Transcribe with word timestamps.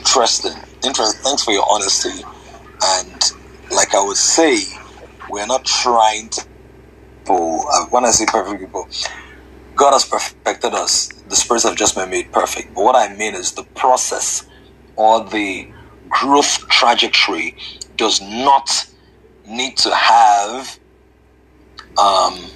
Interesting. 0.00 0.54
Interesting. 0.84 1.22
Thanks 1.22 1.44
for 1.44 1.52
your 1.52 1.66
honesty. 1.70 2.24
And 2.82 3.22
like 3.70 3.94
I 3.94 4.02
would 4.04 4.16
say, 4.16 4.60
we're 5.30 5.46
not 5.46 5.64
trying 5.66 6.30
to. 6.30 6.40
Uh, 7.30 7.86
when 7.90 8.04
I 8.06 8.10
say 8.12 8.26
perfect 8.26 8.60
people, 8.60 8.88
God 9.76 9.92
has 9.92 10.06
perfected 10.06 10.74
us. 10.74 11.08
The 11.28 11.36
spirits 11.36 11.64
have 11.64 11.76
just 11.76 11.96
been 11.96 12.10
made 12.10 12.32
perfect. 12.32 12.74
But 12.74 12.84
what 12.84 12.96
I 12.96 13.14
mean 13.14 13.34
is 13.34 13.52
the 13.52 13.64
process 13.76 14.46
or 14.96 15.24
the 15.24 15.68
growth 16.08 16.68
trajectory 16.68 17.56
does 17.96 18.20
not 18.22 18.86
need 19.46 19.76
to 19.78 19.94
have 19.94 20.78
um, 22.02 22.50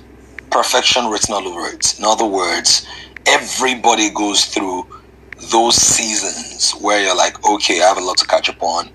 perfection 0.51 1.07
written 1.11 1.35
all 1.35 1.49
over 1.49 1.69
it. 1.75 1.99
In 1.99 2.05
other 2.05 2.27
words, 2.27 2.87
everybody 3.27 4.11
goes 4.11 4.47
through 4.47 4.89
those 5.51 5.77
seasons 5.77 6.73
where 6.81 7.03
you're 7.05 7.17
like, 7.17 7.37
okay, 7.49 7.83
I 7.83 7.89
have 7.89 7.99
a 7.99 8.03
lot 8.03 8.19
to 8.19 8.27
catch 8.27 8.49
up 8.51 8.63
on. 8.63 8.87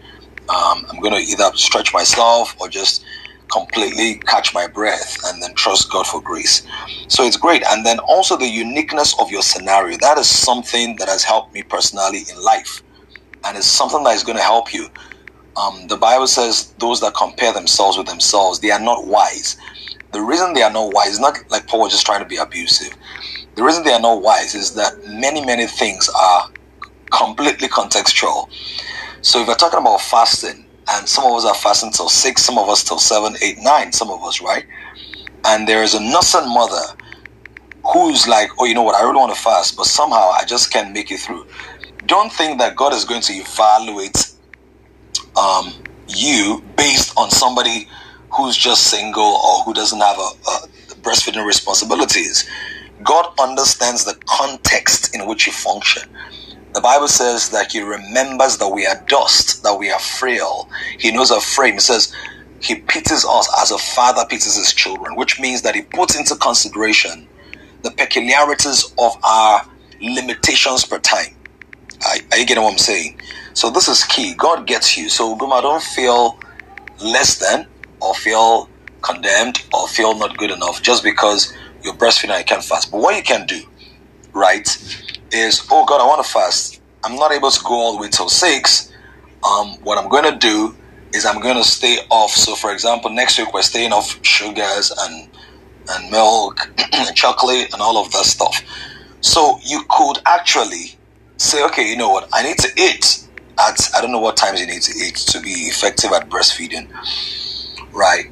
Um, 0.50 0.86
I'm 0.92 1.00
going 1.02 1.14
to 1.14 1.32
either 1.32 1.52
stretch 1.56 1.94
myself 1.94 2.56
or 2.60 2.70
just 2.70 3.04
completely 3.52 4.22
catch 4.28 4.54
my 4.54 4.68
breath 4.68 5.18
and 5.28 5.42
then 5.44 5.54
trust 5.56 5.92
God 5.92 6.08
for 6.08 6.22
grace. 6.22 6.64
So 7.10 7.24
it's 7.24 7.38
great. 7.38 7.64
And 7.70 7.86
then 7.86 8.00
also 8.00 8.38
the 8.38 8.48
uniqueness 8.50 9.16
of 9.20 9.32
your 9.32 9.44
scenario. 9.44 9.98
That 10.00 10.18
is 10.18 10.30
something 10.30 10.98
that 10.98 11.10
has 11.10 11.24
helped 11.24 11.54
me 11.54 11.64
personally 11.64 12.24
in 12.32 12.42
life. 12.44 12.84
And 13.46 13.58
it's 13.58 13.68
something 13.68 14.04
that 14.06 14.16
is 14.16 14.24
going 14.24 14.38
to 14.38 14.44
help 14.44 14.74
you. 14.74 14.90
Um, 15.58 15.88
the 15.88 15.98
Bible 15.98 16.28
says 16.28 16.74
those 16.80 17.02
that 17.02 17.16
compare 17.16 17.54
themselves 17.54 17.98
with 17.98 18.08
themselves, 18.08 18.60
they 18.62 18.72
are 18.72 18.80
not 18.82 19.08
wise. 19.08 19.58
The 20.14 20.22
reason 20.22 20.54
they 20.54 20.64
are 20.64 20.72
not 20.72 20.94
wise 20.94 21.14
is 21.14 21.20
not 21.20 21.38
like 21.52 21.68
Paul 21.68 21.82
was 21.82 21.94
just 21.94 22.06
trying 22.06 22.22
to 22.22 22.28
be 22.28 22.38
abusive. 22.38 22.94
The 23.60 23.66
reason 23.66 23.84
they 23.84 23.92
are 23.92 24.00
not 24.00 24.22
wise 24.22 24.56
is 24.56 24.74
that 24.76 25.06
many, 25.06 25.44
many 25.44 25.68
things 25.68 26.10
are 26.18 26.50
completely 27.12 27.68
contextual. 27.68 28.48
So 29.22 29.42
if 29.42 29.50
we're 29.50 29.56
talking 29.56 29.82
about 29.82 30.00
fasting, 30.00 30.66
and 30.88 31.10
some 31.10 31.26
of 31.26 31.34
us 31.34 31.44
are 31.44 31.54
fasting 31.54 31.92
till 31.92 32.08
six, 32.08 32.42
some 32.42 32.58
of 32.58 32.70
us 32.70 32.86
till 32.86 33.00
seven, 33.00 33.36
eight, 33.42 33.58
nine, 33.60 33.92
some 33.92 34.12
of 34.12 34.24
us, 34.24 34.42
right? 34.42 34.64
And 35.44 35.68
there 35.68 35.84
is 35.84 35.94
a 35.94 36.00
nursing 36.00 36.48
mother 36.48 36.80
who's 37.86 38.30
like, 38.30 38.50
oh, 38.60 38.64
you 38.64 38.74
know 38.74 38.84
what, 38.84 38.96
I 38.96 39.04
really 39.04 39.18
want 39.18 39.36
to 39.36 39.42
fast, 39.42 39.76
but 39.76 39.88
somehow 39.88 40.30
I 40.30 40.46
just 40.46 40.72
can't 40.72 40.94
make 40.94 41.12
it 41.12 41.20
through. 41.20 41.46
Don't 42.06 42.32
think 42.32 42.60
that 42.60 42.78
God 42.78 42.94
is 42.94 43.04
going 43.04 43.24
to 43.24 43.34
evaluate 43.34 44.36
um, 45.36 45.74
you 46.08 46.64
based 46.78 47.12
on 47.18 47.30
somebody 47.30 47.90
who's 48.32 48.56
just 48.56 48.90
single 48.90 49.22
or 49.22 49.64
who 49.66 49.74
doesn't 49.74 50.00
have 50.00 50.18
a, 50.18 50.22
a 50.22 50.68
breastfeeding 51.02 51.46
responsibilities. 51.46 52.50
God 53.04 53.28
understands 53.40 54.06
the 54.06 54.16
context 54.30 55.16
in 55.16 55.28
which 55.28 55.48
you 55.48 55.54
function. 55.54 56.04
The 56.76 56.82
Bible 56.82 57.10
says 57.10 57.50
that 57.52 57.72
He 57.74 57.82
remembers 57.82 58.58
that 58.60 58.70
we 58.70 58.88
are 58.88 59.04
dust, 59.10 59.64
that 59.64 59.78
we 59.80 59.92
are 59.92 60.00
frail. 60.00 60.70
He 61.00 61.12
knows 61.12 61.32
our 61.32 61.42
frame. 61.42 61.76
He 61.76 61.82
says 61.82 62.12
He 62.62 62.78
pities 62.90 63.26
us 63.30 63.50
as 63.62 63.72
a 63.72 63.80
father 63.80 64.26
pities 64.30 64.56
his 64.58 64.74
children, 64.74 65.16
which 65.18 65.40
means 65.40 65.64
that 65.64 65.76
He 65.76 65.84
puts 65.84 66.18
into 66.18 66.36
consideration 66.38 67.30
the 67.84 67.92
peculiarities 67.92 68.86
of 69.00 69.14
our 69.26 69.64
limitations 70.02 70.86
per 70.86 71.00
time. 71.00 71.28
Are, 72.08 72.18
you 72.40 72.46
getting 72.48 72.64
what 72.64 72.74
I'm 72.74 72.80
saying? 72.80 73.16
So 73.54 73.72
this 73.72 73.88
is 73.90 74.04
key. 74.06 74.36
God 74.36 74.68
gets 74.68 74.98
you. 74.98 75.10
So 75.10 75.38
Guma, 75.38 75.62
don't 75.62 75.84
feel 75.84 76.38
less 77.02 77.40
than 77.40 77.68
or 78.02 78.16
feel 78.16 78.72
condemned 79.04 79.60
or 79.74 79.88
feel 79.88 80.18
not 80.18 80.38
good 80.38 80.52
enough 80.52 80.82
just 80.84 81.04
because 81.04 81.52
you're 81.84 81.96
breastfeeding 81.96 82.32
and 82.32 82.40
you 82.40 82.46
can't 82.46 82.64
fast. 82.64 82.92
But 82.92 83.02
what 83.02 83.16
you 83.16 83.24
can 83.24 83.46
do, 83.46 83.62
right, 84.34 84.68
is 85.32 85.68
oh 85.72 85.86
God, 85.86 86.02
I 86.02 86.08
want 86.08 86.24
to 86.26 86.32
fast. 86.32 86.82
I'm 87.04 87.16
not 87.16 87.32
able 87.32 87.52
to 87.52 87.64
go 87.64 87.74
all 87.74 87.96
the 87.96 88.02
way 88.02 88.10
till 88.10 88.30
six. 88.30 88.92
Um, 89.48 89.78
what 89.84 89.98
I'm 89.98 90.10
going 90.10 90.32
to 90.32 90.38
do 90.38 90.76
is 91.14 91.26
I'm 91.26 91.42
going 91.42 91.56
to 91.56 91.64
stay 91.64 91.98
off. 92.10 92.32
So, 92.32 92.56
for 92.56 92.72
example, 92.74 93.10
next 93.10 93.38
week 93.40 93.54
we're 93.54 93.62
staying 93.62 93.94
off 93.94 94.20
sugars 94.24 94.92
and 95.00 95.30
and 95.90 96.12
milk 96.12 96.72
and 96.94 97.16
chocolate 97.16 97.74
and 97.74 97.82
all 97.82 97.98
of 97.98 98.12
that 98.12 98.26
stuff. 98.26 98.64
So 99.22 99.60
you 99.66 99.84
could 99.90 100.20
actually 100.26 100.98
say, 101.38 101.64
okay, 101.66 101.90
you 101.90 101.98
know 101.98 102.10
what, 102.10 102.30
I 102.34 102.44
need 102.44 102.58
to 102.60 102.70
eat 102.78 103.26
at 103.60 103.90
I 103.96 104.02
don't 104.02 104.12
know 104.12 104.20
what 104.20 104.38
times 104.38 104.62
you 104.62 104.68
need 104.68 104.82
to 104.84 104.94
eat 104.98 105.16
to 105.16 105.42
be 105.42 105.50
effective 105.50 106.12
at 106.14 106.30
breastfeeding, 106.30 106.90
right? 107.92 108.26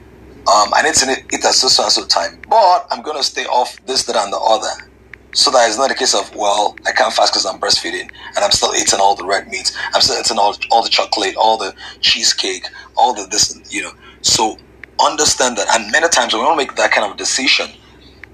Um, 0.47 0.73
I 0.73 0.81
need 0.81 0.93
to 0.95 1.11
eat 1.11 1.43
at 1.43 1.53
so 1.53 1.83
and 1.83 1.91
so 1.91 2.05
time, 2.05 2.39
but 2.49 2.87
I'm 2.89 3.01
going 3.01 3.17
to 3.17 3.23
stay 3.23 3.45
off 3.45 3.75
this, 3.85 4.03
that, 4.05 4.15
and 4.15 4.31
the 4.31 4.37
other. 4.37 4.89
So 5.33 5.51
that 5.51 5.67
it's 5.67 5.77
not 5.77 5.91
a 5.91 5.93
case 5.93 6.15
of, 6.15 6.33
well, 6.35 6.75
I 6.85 6.93
can't 6.93 7.13
fast 7.13 7.33
because 7.33 7.45
I'm 7.45 7.59
breastfeeding 7.59 8.09
and 8.09 8.37
I'm 8.37 8.51
still 8.51 8.73
eating 8.73 8.99
all 8.99 9.13
the 9.15 9.25
red 9.25 9.49
meat. 9.49 9.71
I'm 9.93 10.01
still 10.01 10.17
eating 10.19 10.39
all, 10.39 10.55
all 10.71 10.81
the 10.81 10.89
chocolate, 10.89 11.35
all 11.35 11.57
the 11.57 11.75
cheesecake, 11.99 12.65
all 12.95 13.13
the 13.13 13.27
this, 13.29 13.61
you 13.69 13.83
know. 13.83 13.91
So 14.21 14.57
understand 15.03 15.57
that. 15.57 15.67
And 15.75 15.91
many 15.91 16.07
times 16.07 16.33
when 16.33 16.49
we 16.49 16.55
make 16.55 16.75
that 16.75 16.91
kind 16.91 17.11
of 17.11 17.17
decision, 17.17 17.67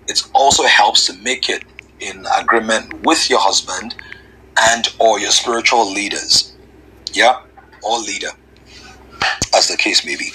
it 0.07 0.21
also 0.33 0.63
helps 0.63 1.07
to 1.07 1.13
make 1.13 1.49
it 1.49 1.63
in 1.99 2.25
agreement 2.37 3.05
with 3.05 3.29
your 3.29 3.39
husband 3.39 3.95
and 4.59 4.87
or 4.99 5.19
your 5.19 5.31
spiritual 5.31 5.91
leaders. 5.91 6.53
Yeah, 7.11 7.41
or 7.81 7.99
leader, 7.99 8.29
as 9.53 9.67
the 9.67 9.77
case 9.77 10.05
may 10.05 10.15
be. 10.15 10.31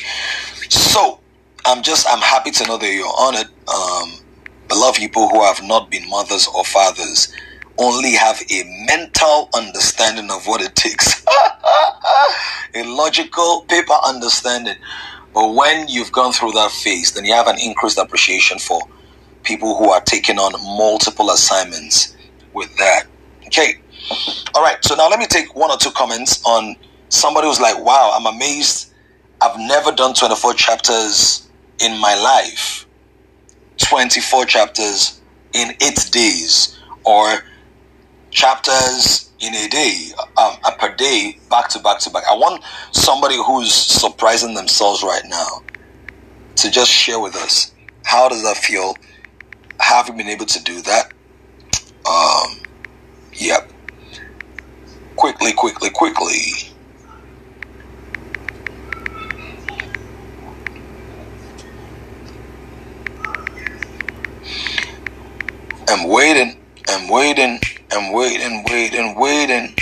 So 0.68 1.20
I'm 1.68 1.82
just 1.82 2.06
I'm 2.08 2.20
happy 2.20 2.50
to 2.52 2.66
know 2.66 2.78
that 2.78 2.92
you're 2.94 3.06
on 3.06 3.34
it. 3.34 3.46
Um, 3.68 4.24
Beloved 4.68 4.96
people 4.98 5.28
who 5.28 5.42
have 5.44 5.62
not 5.62 5.90
been 5.90 6.08
mothers 6.08 6.48
or 6.54 6.64
fathers 6.64 7.32
only 7.78 8.12
have 8.14 8.40
a 8.50 8.64
mental 8.86 9.50
understanding 9.54 10.30
of 10.30 10.46
what 10.46 10.62
it 10.62 10.74
takes, 10.76 11.24
a 12.74 12.84
logical 12.84 13.62
paper 13.68 13.94
understanding. 14.06 14.76
But 15.34 15.54
when 15.54 15.88
you've 15.88 16.12
gone 16.12 16.32
through 16.32 16.52
that 16.52 16.70
phase, 16.70 17.12
then 17.12 17.26
you 17.26 17.34
have 17.34 17.48
an 17.48 17.58
increased 17.62 17.98
appreciation 17.98 18.58
for 18.58 18.80
people 19.44 19.76
who 19.76 19.90
are 19.90 20.02
taking 20.02 20.38
on 20.38 20.52
multiple 20.78 21.30
assignments 21.30 22.16
with 22.54 22.74
that. 22.78 23.04
Okay. 23.46 23.74
All 24.54 24.62
right. 24.62 24.78
So 24.82 24.94
now 24.96 25.08
let 25.10 25.18
me 25.18 25.26
take 25.26 25.54
one 25.54 25.70
or 25.70 25.76
two 25.78 25.90
comments 25.92 26.42
on 26.46 26.76
somebody 27.10 27.46
who's 27.46 27.60
like, 27.60 27.82
wow, 27.84 28.12
I'm 28.14 28.26
amazed. 28.34 28.92
I've 29.42 29.58
never 29.58 29.92
done 29.92 30.14
24 30.14 30.54
chapters 30.54 31.47
in 31.82 32.00
my 32.00 32.14
life. 32.16 32.86
24 33.86 34.46
chapters 34.46 35.22
in 35.54 35.70
eight 35.82 36.08
days 36.12 36.76
or 37.04 37.40
chapters 38.30 39.32
in 39.40 39.54
a 39.54 39.68
day, 39.68 40.08
um, 40.38 40.56
per 40.80 40.94
day, 40.96 41.38
back 41.50 41.68
to 41.70 41.80
back 41.80 42.00
to 42.00 42.10
back. 42.10 42.24
I 42.30 42.34
want 42.36 42.64
somebody 42.92 43.36
who's 43.36 43.74
surprising 43.74 44.54
themselves 44.54 45.02
right 45.02 45.22
now 45.26 45.48
to 46.56 46.70
just 46.70 46.90
share 46.92 47.20
with 47.20 47.36
us 47.36 47.72
how 48.04 48.28
does 48.28 48.42
that 48.44 48.56
feel? 48.58 48.96
Have 49.80 50.08
you 50.08 50.14
been 50.14 50.28
able 50.28 50.46
to 50.46 50.62
do 50.64 50.82
that? 50.82 51.06
Um, 52.08 52.60
yep. 53.40 53.72
Quickly, 55.16 55.52
quickly, 55.54 55.90
quickly. 55.90 56.42
I'm 65.88 66.08
waiting, 66.08 66.56
I'm 66.88 67.08
waiting, 67.08 67.60
I'm 67.92 68.12
waiting, 68.12 68.64
waiting, 68.70 69.14
waiting. 69.18 69.76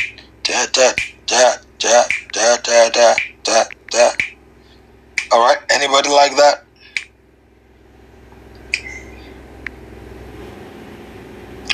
Da 0.44 0.66
da 0.72 0.92
da 1.28 1.52
da 1.80 2.04
da 2.32 2.56
da 2.64 2.90
da 2.90 3.14
da 3.44 3.64
da. 3.90 4.10
All 5.32 5.40
right, 5.46 5.58
anybody 5.70 6.10
like 6.10 6.36
that? 6.36 6.56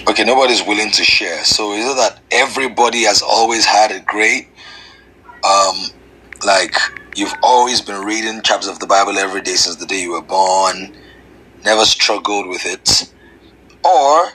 Okay, 0.08 0.24
nobody's 0.24 0.62
willing 0.66 0.90
to 0.92 1.04
share. 1.04 1.44
So 1.44 1.74
is 1.74 1.86
it 1.90 1.96
that 1.96 2.20
everybody 2.32 3.04
has 3.04 3.22
always 3.22 3.66
had 3.66 3.92
it 3.92 4.06
great? 4.06 4.50
Um, 5.48 5.76
like 6.44 6.74
you've 7.14 7.34
always 7.42 7.82
been 7.82 8.04
reading 8.04 8.42
chapters 8.42 8.68
of 8.70 8.80
the 8.80 8.86
Bible 8.88 9.18
every 9.18 9.42
day 9.42 9.54
since 9.54 9.76
the 9.76 9.86
day 9.86 10.02
you 10.02 10.12
were 10.12 10.22
born, 10.22 10.92
never 11.64 11.84
struggled 11.84 12.48
with 12.48 12.66
it 12.66 13.11
or 13.84 14.30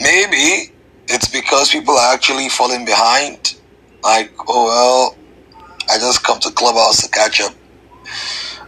maybe 0.00 0.72
it's 1.08 1.28
because 1.30 1.70
people 1.70 1.94
are 1.96 2.14
actually 2.14 2.48
falling 2.50 2.84
behind. 2.86 3.38
Like, 4.04 4.32
oh 4.48 4.66
well, 4.66 5.18
I 5.90 5.98
just 5.98 6.24
come 6.24 6.40
to 6.40 6.52
Clubhouse 6.52 7.02
to 7.02 7.10
catch 7.10 7.40
up. 7.40 7.54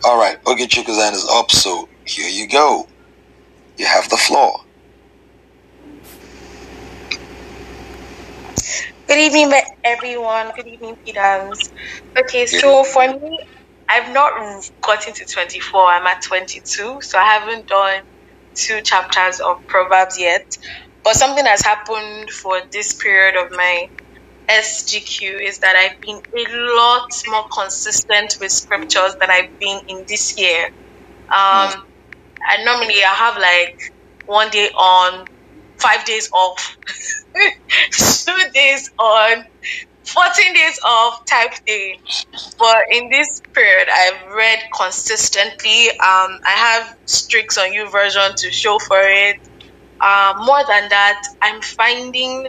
All 0.04 0.18
right, 0.18 0.36
okay, 0.46 0.66
Chukazan 0.66 1.12
is 1.12 1.28
up, 1.32 1.50
so 1.50 1.90
here 2.06 2.28
you 2.28 2.48
go. 2.48 2.86
You 3.78 3.86
have 3.86 4.08
the 4.10 4.18
floor. 4.18 4.54
Good 9.06 9.18
evening, 9.18 9.52
everyone. 9.84 10.50
Good 10.56 10.66
evening, 10.66 10.96
Pedams. 11.06 11.58
Okay, 12.18 12.46
so 12.46 12.84
for 12.84 13.06
me, 13.06 13.38
I've 13.86 14.14
not 14.14 14.32
gotten 14.82 15.12
to 15.12 15.26
24. 15.26 15.86
I'm 15.88 16.06
at 16.06 16.22
22, 16.26 17.00
so 17.02 17.18
I 17.18 17.24
haven't 17.24 17.68
done 17.68 18.02
two 18.56 18.80
chapters 18.82 19.40
of 19.40 19.56
Proverbs 19.68 20.16
yet, 20.18 20.42
but 21.04 21.14
something 21.16 21.44
that's 21.44 21.64
happened 21.64 22.30
for 22.30 22.60
this 22.72 22.96
period 23.02 23.36
of 23.36 23.48
my 23.52 23.86
SGQ 24.50 25.46
is 25.48 25.60
that 25.60 25.76
I've 25.76 26.00
been 26.02 26.20
a 26.36 26.76
lot 26.76 27.08
more 27.28 27.44
consistent 27.56 28.34
with 28.40 28.52
scriptures 28.52 29.14
than 29.20 29.30
I've 29.30 29.50
been 29.60 29.80
in 29.88 30.04
this 30.08 30.34
year. 30.38 30.64
Um, 31.36 31.72
and 32.52 32.64
normally 32.64 33.02
I 33.04 33.14
have 33.16 33.36
like 33.38 33.70
one 34.26 34.50
day 34.50 34.68
on, 34.78 35.28
five 35.80 36.04
days 36.06 36.28
off, 36.34 36.76
two 37.92 38.50
days 38.54 38.90
on, 39.00 39.44
14 40.06 40.54
days 40.54 40.78
off 40.86 41.14
type 41.30 41.52
thing. 41.66 41.96
But 42.58 42.84
in 42.92 43.08
this 43.10 43.28
period, 43.54 43.88
I've 43.92 44.34
read 44.34 44.60
consistently. 44.78 45.88
Um, 45.90 46.38
I 46.46 46.54
have 46.56 46.94
streaks 47.06 47.58
on 47.58 47.70
YouVersion 47.72 48.34
to 48.36 48.50
show 48.52 48.78
for 48.88 49.00
it. 49.00 49.36
Uh, 50.02 50.34
more 50.38 50.64
than 50.68 50.90
that, 50.90 51.16
I'm 51.42 51.62
finding, 51.62 52.48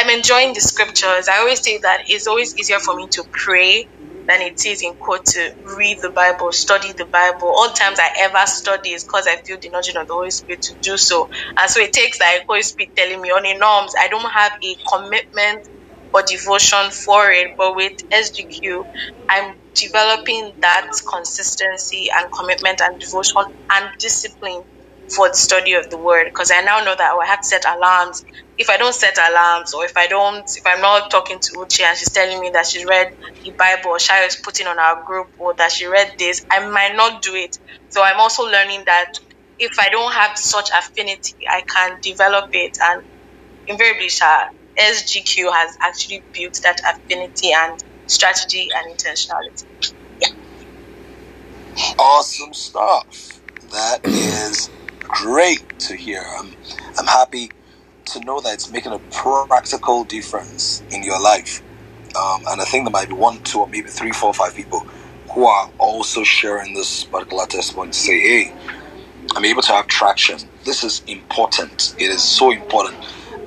I'm 0.00 0.10
enjoying 0.10 0.54
the 0.54 0.60
scriptures. 0.62 1.28
I 1.30 1.38
always 1.40 1.62
say 1.62 1.80
that 1.82 2.00
it's 2.08 2.28
always 2.28 2.54
easier 2.58 2.80
for 2.80 2.96
me 2.96 3.08
to 3.12 3.24
pray 3.44 3.88
than 4.28 4.42
it 4.42 4.54
is 4.66 4.82
in 4.84 4.94
quote 5.00 5.24
to 5.26 5.50
read 5.76 5.98
the 6.02 6.12
Bible, 6.14 6.52
study 6.52 6.92
the 6.98 7.08
Bible. 7.12 7.48
All 7.48 7.70
times 7.70 7.98
I 8.00 8.10
ever 8.20 8.46
study 8.46 8.90
is 8.92 9.04
because 9.04 9.26
I 9.28 9.38
feel 9.46 9.58
the 9.60 9.70
nudging 9.70 9.96
of 9.96 10.06
the 10.08 10.14
Holy 10.14 10.30
Spirit 10.30 10.62
to 10.62 10.76
do 10.84 10.98
so. 10.98 11.28
And 11.60 11.70
so 11.70 11.80
it 11.80 11.92
takes 11.94 12.20
like 12.20 12.42
Holy 12.48 12.62
Spirit 12.62 12.90
telling 12.96 13.20
me 13.22 13.30
on 13.30 13.46
a 13.46 13.58
norms. 13.58 13.92
I 14.00 14.08
don't 14.08 14.30
have 14.30 14.52
a 14.64 14.76
commitment 14.94 15.66
or 16.14 16.22
devotion 16.28 16.90
for 17.06 17.30
it. 17.32 17.48
But 17.58 17.76
with 17.76 17.92
SGQ, 18.14 18.84
I'm 19.30 19.54
developing 19.80 20.54
that 20.62 20.86
consistency 21.12 22.08
and 22.18 22.28
commitment 22.38 22.80
and 22.82 22.98
devotion 23.00 23.44
and 23.72 23.90
discipline 24.00 24.64
for 25.16 25.28
the 25.28 25.36
study 25.36 25.74
of 25.74 25.84
the 25.90 25.98
word 25.98 26.26
because 26.26 26.50
I 26.52 26.62
now 26.62 26.80
know 26.80 26.94
that 26.96 27.12
oh, 27.14 27.20
I 27.20 27.26
have 27.26 27.40
to 27.40 27.48
set 27.48 27.64
alarms. 27.66 28.22
If 28.58 28.70
I 28.70 28.78
don't 28.78 28.94
set 28.94 29.18
alarms 29.18 29.72
or 29.74 29.84
if 29.84 29.92
I 29.96 30.08
don't, 30.08 30.38
if 30.56 30.64
I'm 30.66 30.82
not 30.82 31.10
talking 31.10 31.38
to 31.40 31.60
Uchi 31.62 31.84
and 31.84 31.98
she's 31.98 32.12
telling 32.12 32.40
me 32.40 32.50
that 32.54 32.66
she 32.66 32.86
read 32.86 33.08
the 33.44 33.52
Bible 33.58 33.90
or 33.92 33.98
Shayo 33.98 34.26
is 34.26 34.38
putting 34.44 34.68
on 34.68 34.78
our 34.80 34.98
group 35.06 35.28
or 35.38 35.54
that 35.58 35.72
she 35.72 35.86
read 35.86 36.10
this, 36.18 36.42
I 36.50 36.68
might 36.68 36.96
not 36.96 37.22
do 37.22 37.34
it. 37.36 37.50
So 37.90 38.02
I'm 38.02 38.20
also 38.20 38.44
learning 38.44 38.84
that 38.86 39.06
if 39.58 39.72
I 39.80 39.90
don't 39.90 40.12
have 40.12 40.32
such 40.36 40.68
affinity, 40.76 41.34
I 41.50 41.62
can 41.74 41.98
develop 42.02 42.46
it 42.52 42.72
and 42.82 43.02
invariably, 43.66 44.08
SGQ 44.78 45.52
has 45.52 45.70
actually 45.82 46.24
built 46.34 46.54
that 46.64 46.78
affinity 46.88 47.52
and 47.54 47.78
strategy 48.08 48.68
and 48.76 48.96
intentionality. 48.96 49.64
Yeah. 50.20 50.28
Awesome 51.98 52.54
stuff. 52.54 53.42
That 53.72 54.00
is 54.04 54.70
great 55.08 55.66
to 55.80 55.96
hear. 55.96 56.22
I'm, 56.38 56.56
I'm 56.98 57.06
happy 57.06 57.52
to 58.06 58.24
know 58.24 58.40
that 58.40 58.54
it's 58.54 58.70
making 58.70 58.92
a 58.92 59.00
practical 59.10 60.04
difference 60.04 60.84
in 60.90 61.04
your 61.04 61.20
life. 61.22 61.62
Um, 62.16 62.42
and 62.50 62.60
I 62.60 62.64
think 62.64 62.86
there 62.86 62.92
might 62.92 63.08
be 63.08 63.14
one, 63.14 63.40
two, 63.44 63.60
or 63.60 63.68
maybe 63.68 63.90
three, 63.90 64.12
four, 64.12 64.34
five 64.34 64.54
people 64.54 64.86
who 65.34 65.46
are 65.46 65.70
also 65.78 66.24
sharing 66.24 66.74
this 66.74 67.04
particular 67.04 67.46
testimony 67.46 67.92
to 67.92 67.98
say, 67.98 68.20
hey, 68.20 68.54
I'm 69.36 69.44
able 69.44 69.62
to 69.62 69.72
have 69.72 69.88
traction. 69.88 70.50
This 70.64 70.84
is 70.84 71.02
important. 71.08 71.94
It 71.98 72.06
is 72.10 72.22
so 72.24 72.52
important. 72.52 72.98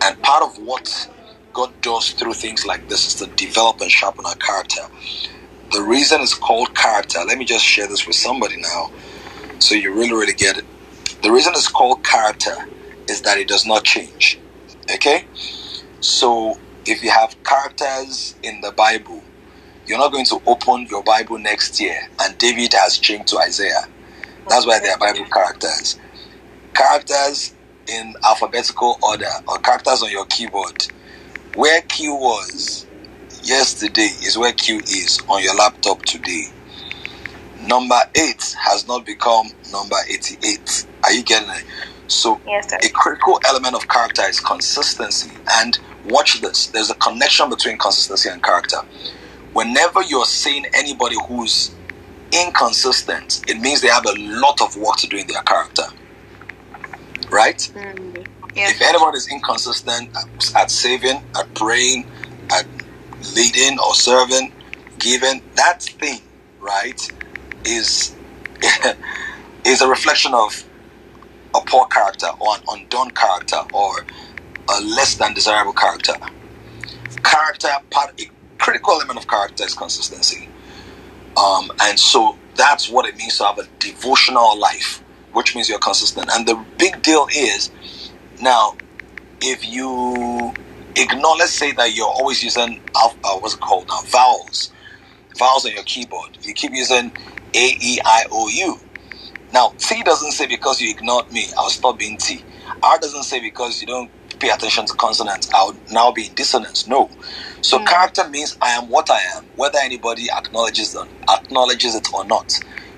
And 0.04 0.22
part 0.24 0.44
of 0.44 0.58
what 0.58 1.10
God 1.58 1.74
does 1.82 2.12
through 2.12 2.36
things 2.36 2.68
like 2.68 2.88
this 2.88 3.08
is 3.08 3.16
to 3.16 3.26
develop 3.36 3.82
and 3.82 3.90
sharpen 3.90 4.28
our 4.28 4.36
character. 4.36 4.82
The 5.72 5.82
reason 5.82 6.22
it's 6.22 6.36
called 6.36 6.76
character, 6.76 7.18
let 7.28 7.40
me 7.40 7.46
just 7.46 7.66
share 7.66 7.88
this 7.88 8.06
with 8.06 8.16
somebody 8.16 8.58
now 8.62 8.92
so 9.58 9.74
you 9.74 9.92
really, 9.92 10.14
really 10.14 10.36
get 10.36 10.60
it. 10.60 10.66
The 11.24 11.32
reason 11.32 11.54
it's 11.56 11.68
called 11.68 12.04
character 12.04 12.54
is 13.10 13.24
that 13.24 13.40
it 13.40 13.48
does 13.48 13.66
not 13.66 13.86
change. 13.86 14.40
Okay? 14.94 15.26
So 16.00 16.62
if 16.86 17.02
you 17.02 17.10
have 17.10 17.36
characters 17.44 18.36
in 18.44 18.62
the 18.62 18.72
Bible, 18.72 19.24
you're 19.88 19.98
not 19.98 20.12
going 20.12 20.26
to 20.26 20.40
open 20.46 20.86
your 20.92 21.04
Bible 21.04 21.40
next 21.40 21.82
year 21.82 21.98
and 22.22 22.38
David 22.38 22.74
has 22.74 23.00
changed 23.00 23.30
to 23.30 23.40
Isaiah. 23.40 23.88
That's 24.48 24.68
why 24.68 24.80
they 24.80 24.90
are 24.90 25.00
Bible 25.00 25.26
characters. 25.34 25.98
Characters 26.76 27.56
in 27.88 28.14
alphabetical 28.24 29.00
order 29.02 29.32
or 29.48 29.58
characters 29.58 30.04
on 30.04 30.12
your 30.12 30.26
keyboard 30.28 30.88
where 31.58 31.82
Q 31.82 32.14
was 32.14 32.86
yesterday 33.42 34.12
is 34.22 34.38
where 34.38 34.54
Q 34.54 34.78
is 34.78 35.20
on 35.28 35.42
your 35.42 35.56
laptop 35.56 36.04
today. 36.06 36.44
Number 37.66 37.98
8 38.16 38.56
has 38.60 38.88
not 38.88 39.08
become 39.08 39.48
number 39.72 39.96
88. 40.08 40.86
Are 41.04 41.12
you 41.12 41.24
getting 41.24 41.50
it? 41.50 41.64
So, 42.06 42.40
yes, 42.46 42.72
a 42.72 42.90
critical 42.90 43.40
element 43.48 43.74
of 43.74 43.88
character 43.88 44.22
is 44.30 44.40
consistency. 44.40 45.32
And 45.50 45.80
watch 46.06 46.42
this 46.42 46.68
there's 46.68 46.92
a 46.92 46.96
connection 46.96 47.50
between 47.50 47.80
consistency 47.80 48.30
and 48.30 48.42
character. 48.44 48.78
Whenever 49.54 50.04
you're 50.04 50.26
seeing 50.26 50.64
anybody 50.76 51.16
who's 51.28 51.72
inconsistent, 52.32 53.44
it 53.48 53.60
means 53.60 53.82
they 53.82 53.88
have 53.88 54.06
a 54.06 54.14
lot 54.16 54.62
of 54.62 54.78
work 54.78 54.98
to 54.98 55.08
do 55.08 55.18
in 55.18 55.26
their 55.26 55.42
character. 55.42 55.86
Right? 57.32 57.58
Mm. 57.74 58.28
Yeah. 58.58 58.72
If 58.72 58.82
anyone 58.82 59.16
is 59.16 59.28
inconsistent 59.32 60.10
at 60.56 60.72
saving, 60.72 61.22
at 61.38 61.47
praying, 61.58 62.06
at 62.52 62.68
leading 63.36 63.80
or 63.80 63.96
serving, 63.96 64.54
giving, 65.00 65.44
that 65.56 65.84
thing, 65.84 66.22
right, 66.60 67.02
is 67.66 68.16
is 69.66 69.82
a 69.82 69.90
reflection 69.90 70.34
of 70.34 70.70
a 71.56 71.60
poor 71.68 71.88
character 71.88 72.28
or 72.42 72.56
an 72.56 72.62
undone 72.70 73.12
character 73.12 73.58
or 73.74 73.92
a 74.70 74.82
less 74.82 75.18
than 75.18 75.34
desirable 75.34 75.74
character. 75.74 76.14
Character, 77.24 77.70
part 77.92 78.12
a 78.20 78.26
critical 78.60 78.94
element 78.96 79.20
of 79.20 79.28
character 79.28 79.66
is 79.66 79.74
consistency. 79.76 80.50
Um, 81.38 81.72
and 81.82 82.00
so 82.00 82.40
that's 82.56 82.90
what 82.90 83.08
it 83.08 83.18
means 83.18 83.38
to 83.38 83.46
have 83.46 83.60
a 83.60 83.64
devotional 83.80 84.60
life, 84.60 85.04
which 85.34 85.56
means 85.56 85.70
you're 85.70 85.80
consistent. 85.80 86.30
And 86.34 86.48
the 86.48 86.66
big 86.78 87.02
deal 87.04 87.28
is 87.36 87.72
now, 88.40 88.76
if 89.42 89.66
you 89.68 90.58
ignore, 90.98 91.36
let's 91.38 91.54
say 91.54 91.72
that 91.74 91.96
you're 91.96 92.08
always 92.08 92.44
using 92.44 92.82
uh, 92.96 93.10
what's 93.40 93.56
it 93.56 93.62
called 93.62 93.88
now, 93.90 94.02
vowels, 94.08 94.72
vowels 95.38 95.66
on 95.66 95.74
your 95.74 95.84
keyboard. 95.84 96.38
You 96.44 96.54
keep 96.54 96.74
using 96.74 97.14
A, 97.56 97.78
E, 97.82 98.00
I, 98.06 98.26
O, 98.32 98.50
U. 98.50 98.80
Now, 99.54 99.74
T 99.80 100.04
doesn't 100.04 100.34
say 100.34 100.48
because 100.48 100.82
you 100.82 100.92
ignored 100.92 101.32
me, 101.32 101.48
I'll 101.58 101.70
stop 101.70 102.00
being 102.00 102.18
T. 102.18 102.46
R 102.84 103.00
doesn't 103.00 103.24
say 103.24 103.40
because 103.42 103.82
you 103.82 103.88
don't 103.88 104.12
pay 104.40 104.50
attention 104.50 104.86
to 104.88 104.94
consonants, 104.96 105.50
I'll 105.54 105.80
now 105.92 106.12
be 106.12 106.28
in 106.28 106.34
dissonance. 106.36 106.88
No. 106.88 107.12
So 107.62 107.80
mm. 107.80 107.88
character 107.88 108.30
means 108.30 108.58
I 108.62 108.72
am 108.72 108.90
what 108.90 109.10
I 109.12 109.20
am, 109.38 109.46
whether 109.56 109.80
anybody 109.82 110.28
acknowledges 110.38 110.96
it, 110.96 111.08
acknowledges 111.30 111.96
it 111.96 112.08
or 112.14 112.26
not 112.26 112.54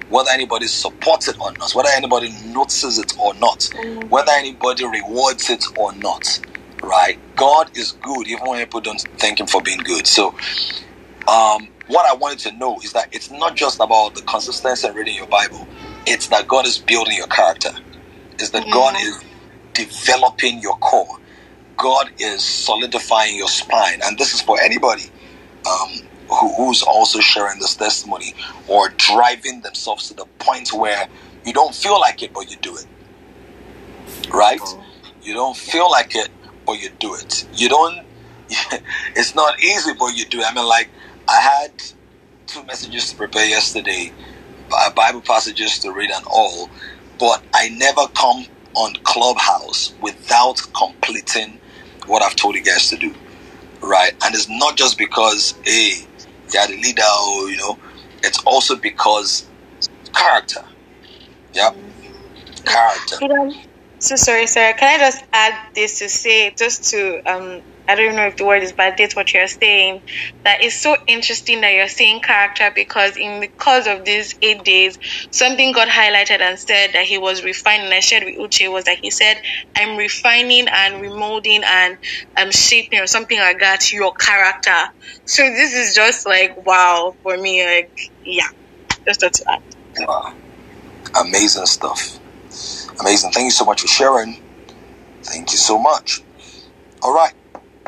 whether 0.09 0.31
anybody 0.31 0.67
supports 0.67 1.27
it 1.27 1.37
or 1.39 1.53
not, 1.53 1.71
whether 1.73 1.89
anybody 1.95 2.31
notices 2.47 2.99
it 2.99 3.13
or 3.19 3.33
not, 3.35 3.59
mm. 3.73 4.09
whether 4.09 4.31
anybody 4.33 4.85
rewards 4.85 5.49
it 5.49 5.63
or 5.75 5.93
not. 5.95 6.41
Right? 6.83 7.19
God 7.35 7.75
is 7.77 7.93
good 7.93 8.27
even 8.27 8.47
when 8.47 8.59
people 8.59 8.81
don't 8.81 9.01
thank 9.17 9.39
Him 9.39 9.47
for 9.47 9.61
being 9.61 9.79
good. 9.79 10.07
So, 10.07 10.35
um, 11.27 11.69
what 11.87 12.05
I 12.09 12.15
wanted 12.15 12.39
to 12.39 12.51
know 12.57 12.79
is 12.81 12.93
that 12.93 13.09
it's 13.11 13.31
not 13.31 13.55
just 13.55 13.79
about 13.79 14.15
the 14.15 14.21
consistency 14.21 14.87
in 14.87 14.95
reading 14.95 15.15
your 15.15 15.27
Bible, 15.27 15.67
it's 16.07 16.27
that 16.27 16.47
God 16.47 16.65
is 16.65 16.77
building 16.77 17.15
your 17.17 17.27
character, 17.27 17.71
is 18.39 18.51
that 18.51 18.65
God 18.71 18.95
is 18.99 19.23
developing 19.73 20.61
your 20.61 20.77
core, 20.77 21.19
God 21.77 22.11
is 22.19 22.43
solidifying 22.43 23.35
your 23.37 23.47
spine. 23.49 24.01
And 24.03 24.17
this 24.17 24.33
is 24.33 24.41
for 24.41 24.59
anybody. 24.61 25.05
Um, 25.69 26.09
who, 26.29 26.53
who's 26.55 26.83
also 26.83 27.19
sharing 27.19 27.59
this 27.59 27.75
testimony 27.75 28.35
or 28.67 28.89
driving 28.97 29.61
themselves 29.61 30.07
to 30.09 30.13
the 30.13 30.25
point 30.39 30.71
where 30.73 31.07
you 31.45 31.53
don't 31.53 31.73
feel 31.73 31.99
like 31.99 32.21
it, 32.23 32.33
but 32.33 32.49
you 32.51 32.57
do 32.57 32.77
it. 32.77 32.85
Right? 34.33 34.61
You 35.21 35.33
don't 35.33 35.57
feel 35.57 35.89
like 35.89 36.15
it, 36.15 36.29
but 36.69 36.81
you 36.81 36.89
do 36.99 37.15
it. 37.15 37.47
You 37.55 37.69
don't, 37.69 38.05
it's 39.15 39.33
not 39.35 39.59
easy, 39.59 39.91
but 39.97 40.15
you 40.15 40.25
do 40.25 40.39
it. 40.39 40.45
I 40.47 40.53
mean, 40.53 40.67
like, 40.67 40.89
I 41.27 41.39
had 41.41 41.71
two 42.47 42.63
messages 42.65 43.09
to 43.11 43.17
prepare 43.17 43.45
yesterday, 43.45 44.13
Bible 44.95 45.21
passages 45.21 45.79
to 45.79 45.91
read 45.91 46.11
and 46.11 46.25
all, 46.29 46.69
but 47.19 47.43
I 47.53 47.69
never 47.69 48.07
come 48.13 48.45
on 48.75 48.93
Clubhouse 49.03 49.93
without 50.01 50.61
completing 50.77 51.59
what 52.05 52.21
I've 52.21 52.35
told 52.35 52.55
you 52.55 52.63
guys 52.63 52.89
to 52.89 52.97
do. 52.97 53.15
Right? 53.81 54.13
And 54.23 54.35
it's 54.35 54.49
not 54.49 54.77
just 54.77 54.97
because, 54.97 55.55
hey, 55.63 56.05
they 56.51 56.59
are 56.59 56.67
the 56.67 56.77
leader 56.77 57.01
or 57.01 57.49
you 57.49 57.57
know 57.57 57.77
it's 58.23 58.43
also 58.45 58.75
because 58.75 59.47
character 60.13 60.63
yep 61.53 61.73
mm-hmm. 61.73 62.63
character 62.65 63.17
um, 63.39 63.68
so 63.99 64.15
sorry 64.17 64.47
Sarah. 64.47 64.75
can 64.75 64.99
i 64.99 65.03
just 65.03 65.23
add 65.33 65.53
this 65.75 65.99
to 65.99 66.09
say 66.09 66.53
just 66.57 66.89
to 66.91 67.19
um 67.27 67.61
I 67.89 67.95
don't 67.95 68.15
know 68.17 68.27
if 68.27 68.37
the 68.37 68.45
word 68.45 68.63
is 68.63 68.73
validate 68.77 69.15
what 69.15 69.33
you're 69.33 69.47
saying. 69.47 70.01
That 70.45 70.63
is 70.63 70.81
so 70.81 70.97
interesting 71.07 71.61
that 71.61 71.73
you're 71.73 71.87
saying 71.87 72.21
character 72.21 72.71
because 72.75 73.17
in 73.17 73.41
the 73.41 73.49
course 73.63 73.87
of 73.87 74.05
these 74.05 74.35
eight 74.43 74.63
days, 74.65 74.97
something 75.31 75.71
got 75.73 75.87
highlighted 75.89 76.41
and 76.41 76.59
said 76.59 76.91
that 76.93 77.05
he 77.05 77.17
was 77.17 77.43
refining. 77.45 77.93
I 77.93 78.01
shared 78.01 78.25
with 78.25 78.37
Uche 78.37 78.71
was 78.71 78.85
that 78.85 78.99
he 79.01 79.11
said, 79.11 79.37
I'm 79.77 79.97
refining 79.97 80.67
and 80.69 80.95
remolding 81.03 81.63
and 81.63 81.97
um 82.39 82.51
shaping 82.51 82.99
or 82.99 83.07
something 83.07 83.39
like 83.39 83.59
that 83.61 83.91
your 83.93 84.13
character. 84.19 84.89
So 85.25 85.43
this 85.43 85.73
is 85.73 85.95
just 85.95 86.27
like 86.27 86.53
wow 86.65 87.15
for 87.23 87.37
me. 87.37 87.65
Like 87.65 87.91
yeah, 88.25 88.43
just 89.07 89.21
to 89.21 89.31
add. 89.49 89.59
Wow. 90.07 90.23
Amazing 91.21 91.67
stuff. 91.67 92.19
Amazing. 93.01 93.31
Thank 93.31 93.45
you 93.45 93.51
so 93.51 93.65
much 93.65 93.81
for 93.81 93.87
sharing. 93.87 94.37
Thank 95.25 95.51
you 95.53 95.57
so 95.59 95.79
much. 95.79 96.21
All 97.03 97.13
right 97.13 97.31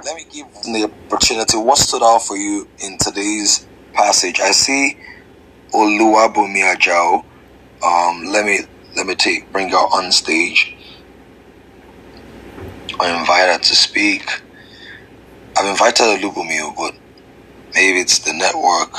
let 0.06 0.15
me 0.15 0.25
give 0.32 0.48
the 0.65 0.91
opportunity. 1.12 1.58
What 1.58 1.77
stood 1.80 2.03
out 2.03 2.24
for 2.24 2.38
you 2.38 2.68
in 2.80 2.98
today's 3.00 3.68
passage? 3.96 4.39
I 4.41 4.51
see 4.51 4.98
Oluwabumi 5.74 6.63
Ajao. 6.75 7.24
Um, 7.86 8.25
let 8.32 8.46
me 8.46 8.60
let 8.98 9.08
me 9.08 9.15
take 9.15 9.51
bring 9.51 9.70
her 9.70 9.77
on 9.77 10.12
stage. 10.12 10.75
I 13.00 13.20
invite 13.20 13.50
her 13.53 13.60
to 13.60 13.75
speak. 13.75 14.24
I've 15.58 15.70
invited 15.70 16.03
Olubumi, 16.03 16.74
but 16.77 16.94
maybe 17.75 18.00
it's 18.01 18.20
the 18.20 18.34
network. 18.34 18.94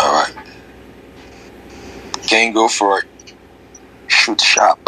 All 0.00 0.12
right. 0.12 0.32
Can 2.28 2.52
go 2.52 2.68
for 2.68 2.98
it? 2.98 3.04
shoot 4.08 4.40
sharp. 4.40 4.78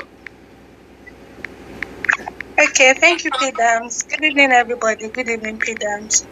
Okay, 2.61 2.95
thank 3.01 3.25
you, 3.25 3.33
P 3.33 3.53
Dams. 3.53 4.05
Good 4.05 4.25
evening, 4.25 4.53
everybody. 4.53 5.11
Good 5.11 5.29
evening, 5.29 5.59
P 5.61 5.77
Dams. 5.77 6.29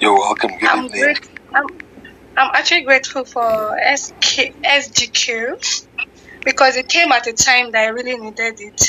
You're 0.00 0.14
welcome. 0.14 0.52
Good 0.60 0.72
I'm 0.72 0.84
evening. 0.86 1.00
Great, 1.02 1.18
I'm, 1.54 1.64
I'm 2.36 2.50
actually 2.54 2.84
grateful 2.84 3.24
for 3.26 3.76
SK, 3.96 4.54
SGQ 4.66 5.52
because 6.44 6.76
it 6.76 6.88
came 6.88 7.12
at 7.12 7.26
a 7.28 7.34
time 7.34 7.72
that 7.72 7.82
I 7.84 7.88
really 7.88 8.16
needed 8.18 8.54
it. 8.58 8.80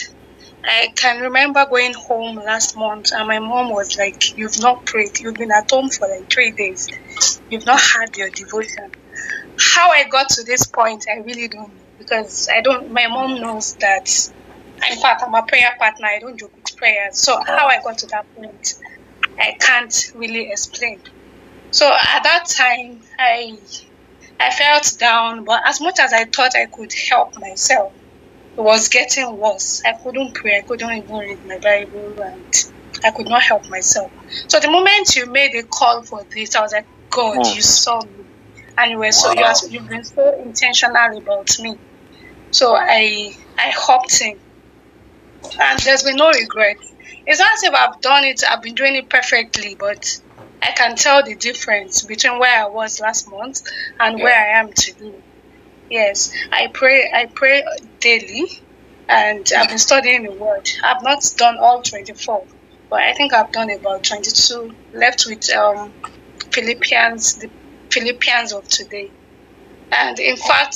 I 0.65 0.89
can 0.97 1.21
remember 1.21 1.65
going 1.69 1.93
home 2.07 2.37
last 2.37 2.73
month 2.77 3.07
and 3.13 3.27
my 3.27 3.39
mom 3.39 3.69
was 3.71 3.95
like, 3.99 4.15
You've 4.35 4.59
not 4.59 4.85
prayed. 4.87 5.11
You've 5.21 5.37
been 5.37 5.51
at 5.51 5.65
home 5.71 5.89
for 5.97 6.07
like 6.09 6.27
three 6.33 6.53
days. 6.57 6.85
You've 7.49 7.65
not 7.67 7.81
had 7.81 8.09
your 8.17 8.29
devotion. 8.35 8.89
How 9.73 9.91
I 9.91 10.07
got 10.09 10.29
to 10.29 10.43
this 10.43 10.65
point, 10.65 11.05
I 11.09 11.19
really 11.19 11.47
don't 11.47 11.73
know 11.75 11.83
because 11.97 12.49
I 12.51 12.61
don't. 12.61 12.91
My 12.91 13.07
mom 13.07 13.39
knows 13.39 13.75
that. 13.75 14.09
In 14.89 14.97
fact, 14.99 15.21
I'm 15.25 15.33
a 15.35 15.43
prayer 15.43 15.71
partner. 15.77 16.07
I 16.07 16.19
don't 16.19 16.39
joke 16.39 16.55
with 16.55 16.75
prayers. 16.75 17.19
So 17.19 17.35
oh. 17.37 17.43
how 17.45 17.67
I 17.67 17.81
got 17.83 17.99
to 17.99 18.07
that 18.07 18.25
point, 18.35 18.73
I 19.37 19.55
can't 19.59 20.11
really 20.15 20.51
explain. 20.51 20.99
So 21.69 21.85
at 21.87 22.23
that 22.23 22.45
time, 22.47 23.01
I 23.19 23.57
I 24.39 24.49
felt 24.49 24.97
down, 24.97 25.45
but 25.45 25.61
as 25.65 25.79
much 25.79 25.99
as 25.99 26.13
I 26.13 26.25
thought 26.25 26.55
I 26.55 26.65
could 26.65 26.91
help 27.09 27.39
myself, 27.39 27.93
it 28.57 28.61
was 28.61 28.89
getting 28.89 29.37
worse. 29.37 29.83
I 29.85 29.93
couldn't 29.93 30.33
pray. 30.33 30.57
I 30.57 30.61
couldn't 30.61 30.91
even 30.91 31.15
read 31.15 31.45
my 31.45 31.59
Bible, 31.59 32.19
and 32.21 32.71
I 33.03 33.11
could 33.11 33.29
not 33.29 33.43
help 33.43 33.69
myself. 33.69 34.11
So 34.47 34.59
the 34.59 34.71
moment 34.71 35.15
you 35.15 35.27
made 35.27 35.53
a 35.55 35.63
call 35.63 36.01
for 36.01 36.23
this, 36.33 36.55
I 36.55 36.61
was 36.61 36.73
like, 36.73 36.87
God, 37.11 37.37
oh. 37.39 37.53
you 37.53 37.61
saw 37.61 38.01
me, 38.01 38.20
and 38.77 38.91
you 38.91 38.97
were 38.97 39.11
so 39.11 39.33
wow. 39.33 39.53
you 39.63 39.69
you've 39.69 39.89
been 39.89 40.03
so 40.03 40.41
intentional 40.41 41.17
about 41.17 41.49
me. 41.59 41.77
So 42.51 42.75
I 42.75 43.33
I 43.57 43.71
hopped 43.75 44.21
in, 44.21 44.39
and 45.59 45.79
there's 45.79 46.03
been 46.03 46.17
no 46.17 46.29
regret. 46.29 46.77
It's 47.25 47.39
not 47.39 47.53
as 47.53 47.63
if 47.63 47.73
I've 47.73 48.01
done 48.01 48.23
it, 48.23 48.41
I've 48.49 48.61
been 48.61 48.75
doing 48.75 48.95
it 48.95 49.09
perfectly, 49.09 49.75
but 49.75 50.21
I 50.61 50.71
can 50.71 50.95
tell 50.95 51.23
the 51.23 51.35
difference 51.35 52.03
between 52.03 52.39
where 52.39 52.65
I 52.65 52.67
was 52.67 52.99
last 52.99 53.29
month 53.29 53.61
and 53.99 54.17
yeah. 54.17 54.23
where 54.23 54.35
I 54.37 54.59
am 54.59 54.73
today. 54.73 55.13
Yes, 55.89 56.33
I 56.51 56.67
pray. 56.67 57.09
I 57.13 57.25
pray 57.25 57.63
daily, 57.99 58.47
and 59.09 59.45
I've 59.55 59.69
been 59.69 59.77
studying 59.77 60.23
the 60.23 60.31
Word. 60.31 60.69
I've 60.83 61.03
not 61.03 61.23
done 61.37 61.57
all 61.59 61.81
24, 61.81 62.45
but 62.89 63.01
I 63.01 63.13
think 63.13 63.33
I've 63.33 63.51
done 63.51 63.69
about 63.69 64.03
22. 64.03 64.73
Left 64.93 65.25
with 65.27 65.53
um, 65.53 65.93
Philippians, 66.51 67.35
the 67.35 67.49
Philippians 67.91 68.53
of 68.53 68.67
today, 68.69 69.11
and 69.91 70.19
in 70.19 70.37
fact, 70.37 70.75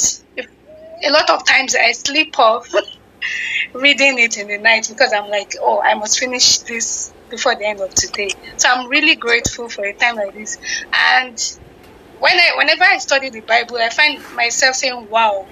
a 1.03 1.11
lot 1.11 1.29
of 1.29 1.45
times 1.47 1.75
I 1.75 1.91
sleep 1.93 2.37
off 2.39 2.67
reading 3.73 4.19
it 4.19 4.37
in 4.37 4.47
the 4.47 4.57
night 4.59 4.85
because 4.89 5.13
I'm 5.13 5.29
like, 5.29 5.49
oh, 5.61 5.81
I 5.83 5.95
must 5.95 6.19
finish 6.19 6.59
this 6.67 7.13
before 7.29 7.55
the 7.55 7.67
end 7.67 7.79
of 7.81 7.91
today. 7.95 8.29
So 8.57 8.69
I'm 8.69 8.89
really 8.89 9.15
grateful 9.15 9.69
for 9.69 9.85
a 9.85 9.95
time 9.95 10.15
like 10.15 10.33
this. 10.33 10.57
And 10.93 11.37
when 12.17 12.33
I, 12.37 12.51
whenever 12.57 12.83
I 12.83 12.97
study 12.99 13.29
the 13.29 13.43
Bible, 13.47 13.77
I 13.77 13.89
find 13.89 14.17
myself 14.33 14.75
saying, 14.75 15.07
wow, 15.09 15.47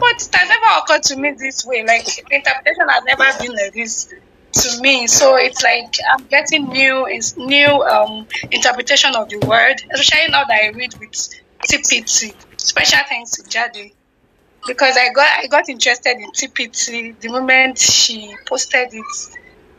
but 0.00 0.08
it 0.20 0.34
has 0.34 0.48
never 0.48 0.80
occurred 0.80 1.02
to 1.04 1.16
me 1.16 1.34
this 1.38 1.62
way. 1.66 1.84
Like 1.86 2.04
the 2.06 2.36
interpretation 2.36 2.88
has 2.90 3.02
never 3.06 3.38
been 3.40 3.52
like 3.52 3.72
this 3.74 4.06
to 4.52 4.80
me. 4.80 5.06
So 5.06 5.36
it's 5.36 5.62
like 5.62 5.94
I'm 6.12 6.26
getting 6.26 6.68
new, 6.68 7.06
is 7.06 7.36
new 7.36 7.66
um, 7.82 8.26
interpretation 8.50 9.14
of 9.16 9.28
the 9.28 9.38
word, 9.38 9.76
especially 9.92 10.30
now 10.30 10.44
that 10.44 10.60
I 10.64 10.68
read 10.70 10.94
with 11.00 11.10
TPT. 11.70 12.34
Special 12.56 13.00
thanks 13.08 13.30
to 13.32 13.44
Jade 13.48 13.92
because 14.66 14.96
I 14.96 15.12
got 15.12 15.44
I 15.44 15.46
got 15.46 15.68
interested 15.68 16.16
in 16.18 16.30
TPT 16.32 17.18
the 17.20 17.28
moment 17.28 17.78
she 17.78 18.34
posted 18.48 18.88
it. 18.92 19.04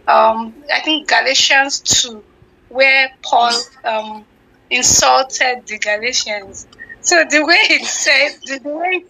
Um, 0.07 0.63
I 0.73 0.81
think 0.81 1.07
Galatians 1.07 1.81
two, 1.81 2.25
where 2.67 3.09
Paul 3.23 3.53
um, 3.83 4.25
insulted 4.69 5.63
the 5.67 5.77
Galatians. 5.79 6.67
So 7.01 7.23
the 7.29 7.45
way 7.45 7.55
it 7.69 7.85
said, 7.85 8.29
the 8.45 8.69
way 8.69 9.05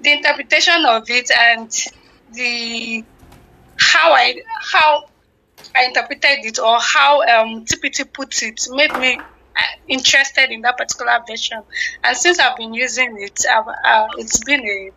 the 0.00 0.12
interpretation 0.12 0.84
of 0.86 1.04
it 1.08 1.30
and 1.36 1.70
the 2.30 3.04
how 3.92 4.12
I 4.12 4.40
how 4.72 5.04
I 5.74 5.84
interpreted 5.86 6.44
it 6.44 6.58
or 6.58 6.78
how 6.80 7.22
um, 7.22 7.64
TPT 7.64 8.12
put 8.12 8.42
it 8.42 8.60
made 8.70 8.92
me 8.98 9.18
uh, 9.18 9.62
interested 9.88 10.50
in 10.50 10.62
that 10.62 10.76
particular 10.76 11.20
version. 11.26 11.62
And 12.02 12.16
since 12.16 12.38
I've 12.38 12.56
been 12.56 12.74
using 12.74 13.16
it, 13.20 13.44
uh, 13.48 14.08
it's 14.18 14.42
been 14.44 14.60
a 14.60 14.90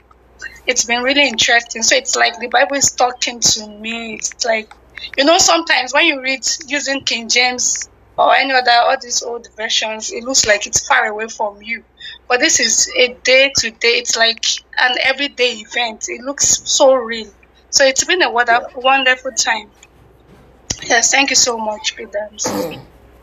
it's 0.65 0.85
been 0.85 1.01
really 1.01 1.27
interesting. 1.27 1.83
So 1.83 1.95
it's 1.95 2.15
like 2.15 2.39
the 2.39 2.47
Bible 2.47 2.75
is 2.75 2.91
talking 2.91 3.39
to 3.39 3.67
me. 3.67 4.15
It's 4.15 4.45
like, 4.45 4.71
you 5.17 5.25
know, 5.25 5.37
sometimes 5.37 5.93
when 5.93 6.05
you 6.05 6.21
read 6.21 6.41
using 6.67 7.01
King 7.01 7.29
James 7.29 7.89
or 8.17 8.35
any 8.35 8.51
other, 8.51 8.71
all 8.71 8.97
these 9.01 9.23
old 9.23 9.47
versions, 9.55 10.11
it 10.11 10.23
looks 10.23 10.45
like 10.45 10.67
it's 10.67 10.85
far 10.87 11.05
away 11.05 11.27
from 11.27 11.61
you. 11.61 11.83
But 12.27 12.39
this 12.39 12.59
is 12.59 12.91
a 12.97 13.13
day 13.23 13.51
to 13.57 13.71
day, 13.71 13.99
it's 13.99 14.17
like 14.17 14.45
an 14.79 14.95
everyday 15.01 15.53
event. 15.53 16.05
It 16.09 16.21
looks 16.21 16.61
so 16.65 16.93
real. 16.93 17.31
So 17.77 17.85
it's 17.85 18.03
been 18.05 18.23
a 18.23 18.31
wonderful, 18.31 18.81
wonderful 18.81 19.33
time. 19.33 19.69
Yes, 20.89 21.11
thank 21.11 21.29
you 21.29 21.35
so 21.35 21.59
much, 21.59 21.95
Peter. 21.95 22.27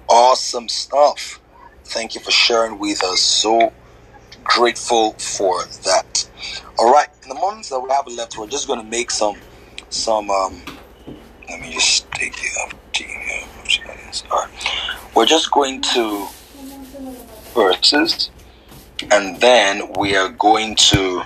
Awesome 0.08 0.68
stuff. 0.68 1.40
Thank 1.86 2.14
you 2.14 2.20
for 2.20 2.30
sharing 2.30 2.78
with 2.78 3.02
us. 3.02 3.20
So 3.20 3.72
grateful 4.44 5.14
for 5.14 5.64
that. 5.84 6.28
All 6.78 6.92
right, 6.92 7.08
in 7.24 7.30
the 7.30 7.34
moments 7.34 7.70
that 7.70 7.80
we 7.80 7.90
have 7.90 8.06
left, 8.06 8.38
we're 8.38 8.46
just 8.46 8.68
going 8.68 8.78
to 8.78 8.86
make 8.86 9.10
some, 9.10 9.40
some. 9.90 10.30
Um, 10.30 10.62
let 11.50 11.60
me 11.60 11.72
just 11.72 12.08
take. 12.12 12.36
All 14.30 14.38
right, 14.38 14.50
we're 15.16 15.26
just 15.26 15.50
going 15.50 15.80
to 15.94 16.28
verses, 17.56 18.30
and 19.10 19.40
then 19.40 19.92
we 19.98 20.14
are 20.14 20.28
going 20.28 20.76
to 20.76 21.22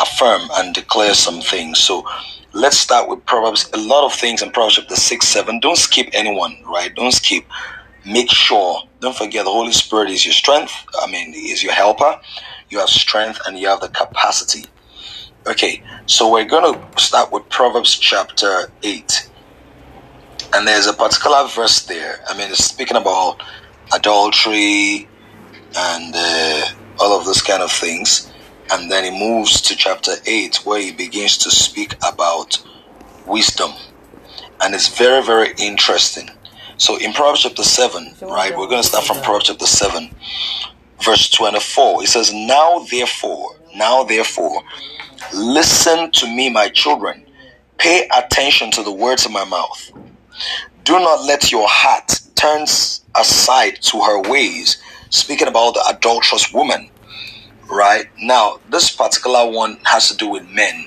affirm 0.00 0.48
and 0.54 0.74
declare 0.74 1.14
some 1.14 1.40
things. 1.40 1.78
So 1.78 2.04
let's 2.56 2.78
start 2.78 3.08
with 3.08 3.24
Proverbs. 3.26 3.68
A 3.74 3.78
lot 3.78 4.04
of 4.04 4.12
things 4.14 4.42
in 4.42 4.50
Proverbs 4.50 4.76
chapter 4.76 4.96
six, 4.96 5.28
seven. 5.28 5.60
Don't 5.60 5.76
skip 5.76 6.08
anyone, 6.12 6.56
right? 6.66 6.94
Don't 6.94 7.12
skip. 7.12 7.44
Make 8.04 8.30
sure. 8.30 8.82
Don't 9.00 9.16
forget 9.16 9.44
the 9.44 9.50
Holy 9.50 9.72
Spirit 9.72 10.10
is 10.10 10.24
your 10.24 10.32
strength. 10.32 10.72
I 11.02 11.10
mean, 11.10 11.34
is 11.34 11.62
your 11.62 11.72
helper. 11.72 12.20
You 12.70 12.78
have 12.78 12.88
strength 12.88 13.40
and 13.46 13.58
you 13.58 13.68
have 13.68 13.80
the 13.80 13.88
capacity 13.88 14.64
Okay, 15.48 15.80
so 16.06 16.28
we're 16.28 16.44
going 16.44 16.74
to 16.74 17.00
start 17.00 17.30
with 17.30 17.48
Proverbs 17.50 17.96
chapter 17.96 18.68
8. 18.82 19.30
And 20.54 20.66
there's 20.66 20.88
a 20.88 20.92
particular 20.92 21.46
verse 21.46 21.82
there. 21.86 22.18
I 22.28 22.36
mean, 22.36 22.50
it's 22.50 22.64
speaking 22.64 22.96
about 22.96 23.40
adultery 23.94 25.08
and 25.76 26.14
uh, 26.16 26.66
all 26.98 27.16
of 27.16 27.26
those 27.26 27.42
kind 27.42 27.62
of 27.62 27.70
things. 27.70 28.32
And 28.70 28.90
then 28.90 29.04
he 29.04 29.18
moves 29.18 29.60
to 29.62 29.76
chapter 29.76 30.12
8, 30.26 30.64
where 30.64 30.80
he 30.80 30.92
begins 30.92 31.38
to 31.38 31.50
speak 31.50 31.94
about 32.06 32.62
wisdom. 33.26 33.72
And 34.62 34.74
it's 34.74 34.96
very, 34.96 35.22
very 35.22 35.54
interesting. 35.58 36.30
So 36.78 36.98
in 36.98 37.12
Proverbs 37.12 37.42
chapter 37.42 37.62
7, 37.62 38.16
right, 38.22 38.56
we're 38.56 38.68
going 38.68 38.82
to 38.82 38.88
start 38.88 39.04
from 39.04 39.22
Proverbs 39.22 39.46
chapter 39.46 39.66
7, 39.66 40.10
verse 41.02 41.30
24. 41.30 42.02
It 42.02 42.08
says, 42.08 42.32
Now 42.32 42.80
therefore, 42.90 43.56
now 43.74 44.04
therefore, 44.04 44.62
Listen 45.34 46.10
to 46.12 46.26
me, 46.26 46.50
my 46.50 46.68
children. 46.68 47.24
Pay 47.78 48.08
attention 48.16 48.70
to 48.72 48.82
the 48.82 48.92
words 48.92 49.26
of 49.26 49.32
my 49.32 49.44
mouth. 49.44 49.90
Do 50.84 50.92
not 50.94 51.24
let 51.24 51.50
your 51.50 51.66
heart 51.68 52.20
turn 52.34 52.62
aside 52.62 53.82
to 53.82 54.00
her 54.02 54.22
ways. 54.30 54.80
Speaking 55.10 55.48
about 55.48 55.74
the 55.74 55.84
adulterous 55.88 56.52
woman, 56.52 56.90
right? 57.70 58.06
Now, 58.18 58.60
this 58.70 58.94
particular 58.94 59.50
one 59.50 59.78
has 59.84 60.08
to 60.08 60.16
do 60.16 60.28
with 60.28 60.48
men 60.48 60.86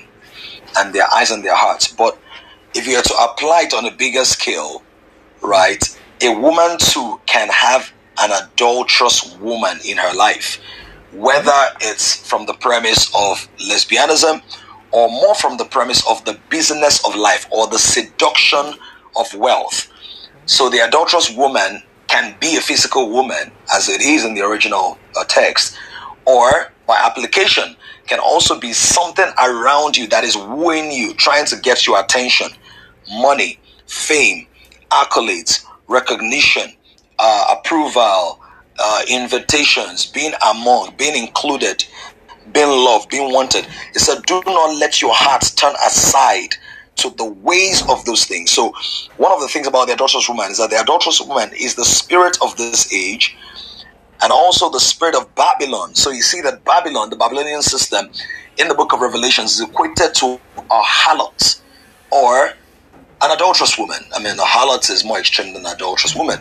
and 0.78 0.94
their 0.94 1.06
eyes 1.12 1.30
and 1.30 1.44
their 1.44 1.56
hearts. 1.56 1.88
But 1.88 2.18
if 2.74 2.86
you 2.86 2.96
are 2.96 3.02
to 3.02 3.14
apply 3.14 3.62
it 3.66 3.74
on 3.74 3.86
a 3.86 3.90
bigger 3.90 4.24
scale, 4.24 4.82
right, 5.42 5.82
a 6.22 6.34
woman 6.38 6.78
too 6.78 7.20
can 7.26 7.48
have 7.48 7.92
an 8.20 8.30
adulterous 8.30 9.36
woman 9.38 9.78
in 9.84 9.96
her 9.96 10.14
life, 10.14 10.60
whether 11.12 11.66
it's 11.80 12.16
from 12.28 12.46
the 12.46 12.54
premise 12.54 13.08
of 13.14 13.48
lesbianism 13.68 14.42
or 14.92 15.08
more 15.08 15.34
from 15.34 15.56
the 15.56 15.64
premise 15.64 16.06
of 16.08 16.24
the 16.24 16.38
business 16.48 17.04
of 17.06 17.14
life 17.14 17.46
or 17.50 17.66
the 17.68 17.78
seduction 17.78 18.74
of 19.16 19.32
wealth. 19.34 19.88
So 20.46 20.68
the 20.68 20.78
adulterous 20.78 21.30
woman 21.34 21.82
can 22.08 22.36
be 22.40 22.56
a 22.56 22.60
physical 22.60 23.08
woman, 23.08 23.52
as 23.72 23.88
it 23.88 24.00
is 24.00 24.24
in 24.24 24.34
the 24.34 24.42
original 24.42 24.98
uh, 25.16 25.24
text, 25.24 25.76
or 26.26 26.72
by 26.86 26.98
application, 27.04 27.76
can 28.06 28.18
also 28.18 28.58
be 28.58 28.72
something 28.72 29.26
around 29.42 29.96
you 29.96 30.06
that 30.08 30.24
is 30.24 30.36
wooing 30.36 30.90
you, 30.90 31.14
trying 31.14 31.46
to 31.46 31.56
get 31.56 31.86
your 31.86 32.00
attention. 32.00 32.48
Money, 33.12 33.58
fame, 33.86 34.46
accolades, 34.90 35.64
recognition, 35.88 36.72
uh, 37.18 37.56
approval, 37.58 38.40
uh, 38.78 39.02
invitations, 39.08 40.06
being 40.06 40.32
among, 40.50 40.94
being 40.96 41.16
included, 41.16 41.84
being 42.52 42.68
loved, 42.68 43.10
being 43.10 43.32
wanted. 43.32 43.66
It 43.94 44.00
said, 44.00 44.22
do 44.24 44.42
not 44.46 44.76
let 44.78 45.00
your 45.00 45.14
heart 45.14 45.44
turn 45.56 45.74
aside 45.86 46.54
to 46.96 47.10
the 47.10 47.24
ways 47.24 47.82
of 47.88 48.04
those 48.04 48.24
things. 48.24 48.50
So, 48.50 48.74
one 49.16 49.32
of 49.32 49.40
the 49.40 49.48
things 49.48 49.66
about 49.66 49.86
the 49.86 49.94
adulterous 49.94 50.28
woman 50.28 50.50
is 50.50 50.58
that 50.58 50.70
the 50.70 50.80
adulterous 50.80 51.20
woman 51.20 51.50
is 51.58 51.74
the 51.74 51.84
spirit 51.84 52.36
of 52.42 52.56
this 52.56 52.92
age 52.92 53.36
and 54.22 54.32
also 54.32 54.70
the 54.70 54.80
spirit 54.80 55.14
of 55.14 55.34
Babylon. 55.34 55.94
So, 55.94 56.10
you 56.10 56.22
see 56.22 56.40
that 56.42 56.64
Babylon, 56.64 57.10
the 57.10 57.16
Babylonian 57.16 57.62
system, 57.62 58.10
in 58.58 58.68
the 58.68 58.74
book 58.74 58.92
of 58.92 59.00
Revelations 59.00 59.54
is 59.54 59.60
equated 59.60 60.14
to 60.16 60.40
a 60.58 60.82
harlot 60.82 61.60
or 62.10 62.52
an 63.22 63.30
adulterous 63.30 63.78
woman. 63.78 64.00
I 64.14 64.22
mean, 64.22 64.38
a 64.38 64.42
harlot 64.42 64.90
is 64.90 65.04
more 65.04 65.18
extreme 65.18 65.54
than 65.54 65.64
an 65.66 65.72
adulterous 65.72 66.14
woman, 66.14 66.38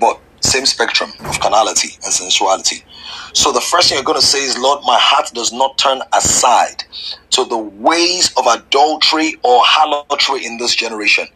but 0.00 0.20
same 0.40 0.66
spectrum 0.66 1.12
of 1.20 1.38
carnality 1.40 1.90
and 2.04 2.12
sensuality. 2.12 2.84
So 3.32 3.52
the 3.52 3.60
first 3.60 3.88
thing 3.88 3.96
you're 3.96 4.04
going 4.04 4.20
to 4.20 4.26
say 4.26 4.42
is, 4.42 4.58
Lord, 4.58 4.82
my 4.84 4.98
heart 4.98 5.30
does 5.34 5.52
not 5.52 5.78
turn 5.78 6.00
aside 6.12 6.84
to 7.30 7.44
the 7.44 7.58
ways 7.58 8.32
of 8.36 8.46
adultery 8.46 9.36
or 9.42 9.60
harlotry 9.64 10.44
in 10.44 10.58
this 10.58 10.74
generation, 10.74 11.26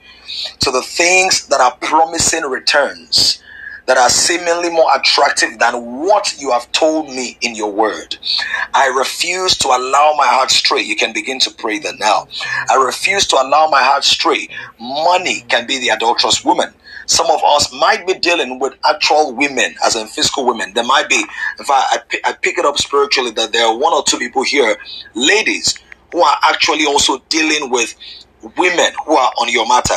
to 0.60 0.70
the 0.70 0.82
things 0.82 1.46
that 1.48 1.60
are 1.60 1.76
promising 1.80 2.42
returns, 2.42 3.42
that 3.86 3.96
are 3.96 4.08
seemingly 4.08 4.70
more 4.70 4.88
attractive 4.96 5.58
than 5.58 6.02
what 6.04 6.34
you 6.38 6.50
have 6.52 6.70
told 6.72 7.08
me 7.08 7.38
in 7.40 7.54
your 7.54 7.72
word. 7.72 8.16
I 8.74 8.88
refuse 8.88 9.56
to 9.58 9.68
allow 9.68 10.14
my 10.16 10.26
heart 10.26 10.50
stray. 10.50 10.82
You 10.82 10.96
can 10.96 11.12
begin 11.12 11.38
to 11.40 11.50
pray 11.50 11.78
that 11.80 11.98
now. 11.98 12.28
I 12.68 12.76
refuse 12.76 13.26
to 13.28 13.36
allow 13.36 13.68
my 13.68 13.82
heart 13.82 14.04
stray. 14.04 14.48
Money 14.80 15.42
can 15.48 15.66
be 15.66 15.78
the 15.78 15.90
adulterous 15.90 16.44
woman 16.44 16.74
some 17.06 17.30
of 17.30 17.40
us 17.44 17.72
might 17.72 18.06
be 18.06 18.14
dealing 18.14 18.58
with 18.58 18.74
actual 18.84 19.32
women, 19.32 19.76
as 19.84 19.94
in 19.94 20.08
physical 20.08 20.44
women. 20.44 20.72
There 20.74 20.84
might 20.84 21.08
be, 21.08 21.24
if 21.58 21.70
I, 21.70 21.84
I, 21.90 21.98
I 22.24 22.32
pick 22.32 22.58
it 22.58 22.64
up 22.64 22.78
spiritually, 22.78 23.30
that 23.32 23.52
there 23.52 23.64
are 23.64 23.76
one 23.76 23.92
or 23.92 24.02
two 24.02 24.18
people 24.18 24.42
here, 24.42 24.76
ladies, 25.14 25.78
who 26.12 26.20
are 26.20 26.36
actually 26.42 26.84
also 26.86 27.18
dealing 27.28 27.70
with 27.70 27.94
women 28.56 28.92
who 29.04 29.16
are 29.16 29.32
on 29.40 29.48
your 29.50 29.66
matter. 29.68 29.94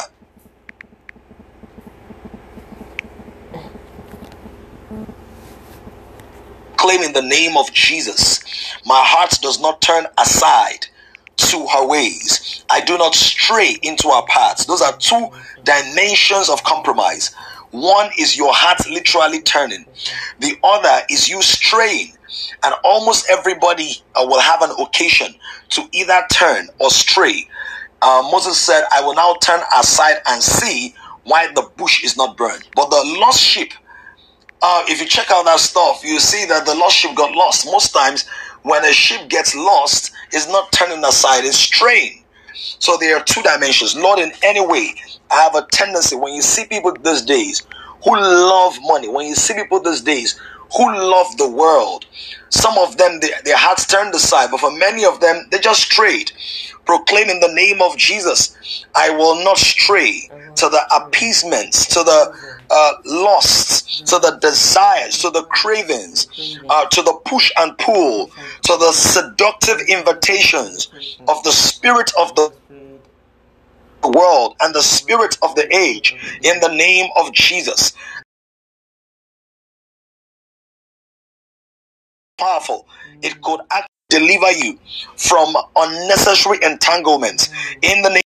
Claim 6.80 7.02
in 7.02 7.12
the 7.12 7.22
name 7.22 7.58
of 7.58 7.74
Jesus, 7.74 8.40
my 8.86 9.02
heart 9.04 9.38
does 9.42 9.60
not 9.60 9.82
turn 9.82 10.06
aside 10.18 10.88
to 11.36 11.68
her 11.74 11.86
ways. 11.86 12.64
I 12.70 12.80
do 12.80 12.98
not 12.98 13.16
stray 13.16 13.76
into 13.84 14.08
her 14.08 14.22
paths. 14.30 14.64
Those 14.66 14.82
are 14.82 14.96
two 14.96 15.28
dimensions 15.66 16.48
of 16.50 16.64
compromise. 16.64 17.36
One 17.72 18.10
is 18.18 18.38
your 18.38 18.54
heart 18.54 18.90
literally 18.90 19.42
turning, 19.42 19.86
the 20.40 20.58
other 20.64 21.06
is 21.10 21.28
you 21.28 21.42
straying. 21.42 22.14
And 22.64 22.74
almost 22.86 23.30
everybody 23.30 24.02
uh, 24.16 24.26
will 24.26 24.40
have 24.40 24.62
an 24.62 24.72
occasion 24.80 25.36
to 25.72 25.84
either 25.92 26.22
turn 26.32 26.70
or 26.80 26.90
stray. 26.92 27.46
Uh, 28.02 28.28
Moses 28.32 28.58
said, 28.58 28.86
I 28.94 29.02
will 29.02 29.16
now 29.16 29.36
turn 29.42 29.60
aside 29.78 30.22
and 30.28 30.42
see 30.42 30.96
why 31.26 31.48
the 31.54 31.70
bush 31.76 32.06
is 32.06 32.16
not 32.16 32.38
burned. 32.38 32.64
But 32.74 32.90
the 32.90 33.18
lost 33.20 33.42
sheep, 33.42 33.74
uh, 34.62 34.84
if 34.88 35.00
you 35.00 35.08
check 35.08 35.32
out 35.32 35.46
that 35.46 35.60
stuff, 35.60 36.02
you 36.04 36.20
see 36.20 36.46
that 36.46 36.66
the 36.66 36.76
lost 36.76 36.98
sheep 36.98 37.16
got 37.16 37.34
lost. 37.36 37.66
Most 37.66 37.94
times, 37.94 38.28
when 38.64 38.84
a 38.84 38.92
sheep 38.92 39.30
gets 39.30 39.56
lost, 39.56 40.12
it's 40.32 40.48
not 40.48 40.72
turning 40.72 41.04
aside, 41.04 41.46
it's 41.46 41.58
straying. 41.58 42.24
So 42.54 42.98
there 43.00 43.16
are 43.18 43.24
two 43.24 43.42
dimensions. 43.42 43.96
Lord, 43.96 44.20
in 44.20 44.32
any 44.44 44.66
way, 44.66 44.96
I 45.32 45.42
have 45.42 45.56
a 45.56 45.66
tendency 45.72 46.16
when 46.16 46.34
you 46.34 46.42
see 46.42 46.66
people 46.66 46.94
these 46.94 47.22
days 47.22 47.64
who 48.04 48.16
love 48.16 48.78
money, 48.82 49.08
when 49.08 49.28
you 49.28 49.36
see 49.36 49.54
people 49.54 49.82
these 49.82 50.02
days 50.02 50.40
who 50.76 50.86
love 50.96 51.38
the 51.38 51.50
world, 51.50 52.06
some 52.50 52.78
of 52.78 52.98
them, 52.98 53.20
they, 53.20 53.32
their 53.46 53.58
hearts 53.58 53.86
turned 53.86 54.14
aside, 54.14 54.52
but 54.52 54.60
for 54.60 54.72
many 54.72 55.06
of 55.06 55.20
them, 55.20 55.48
they 55.52 55.60
just 55.60 55.82
strayed. 55.82 56.32
Proclaim 56.86 57.30
in 57.30 57.40
the 57.40 57.54
name 57.54 57.82
of 57.82 57.98
Jesus, 57.98 58.56
I 58.96 59.12
will 59.12 59.44
not 59.44 59.58
stray 59.58 60.30
to 60.56 60.70
the 60.70 60.82
appeasements, 60.96 61.86
to 61.88 62.04
the 62.04 62.34
uh, 62.70 62.92
lusts, 63.06 64.02
to 64.02 64.20
the 64.20 64.38
desires, 64.42 65.20
to 65.20 65.30
the 65.30 65.44
cravings, 65.44 66.28
uh, 66.70 66.86
to 66.88 67.02
the 67.02 67.14
push 67.26 67.52
and 67.58 67.78
pull, 67.78 68.28
to 68.28 68.78
the 68.78 68.92
seductive 68.92 69.80
invitations 69.88 70.90
of 71.28 71.44
the 71.44 71.52
spirit 71.52 72.12
of 72.18 72.36
the 72.36 72.52
world 74.04 74.56
and 74.62 74.74
the 74.74 74.82
spirit 74.82 75.38
of 75.42 75.56
the 75.56 75.74
age 75.76 76.16
in 76.44 76.60
the 76.62 76.74
name 76.74 77.10
of 77.16 77.32
Jesus. 77.34 77.94
Powerful. 82.40 82.88
It 83.22 83.42
could 83.42 83.62
actually 83.72 83.88
deliver 84.10 84.52
you 84.52 84.80
from 85.18 85.54
unnecessary 85.76 86.60
entanglements 86.64 87.50
in 87.82 88.02
the 88.02 88.10
name 88.10 88.22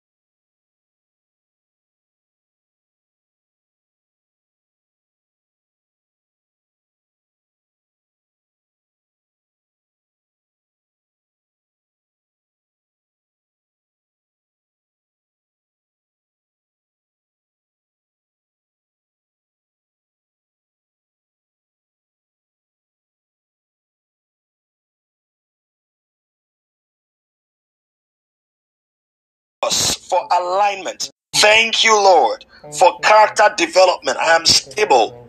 for 30.14 30.28
alignment. 30.40 31.10
Thank 31.36 31.84
you, 31.84 31.96
Lord, 31.96 32.46
for 32.78 33.00
character 33.00 33.54
development. 33.58 34.18
I 34.18 34.36
am 34.36 34.46
stable. 34.46 35.28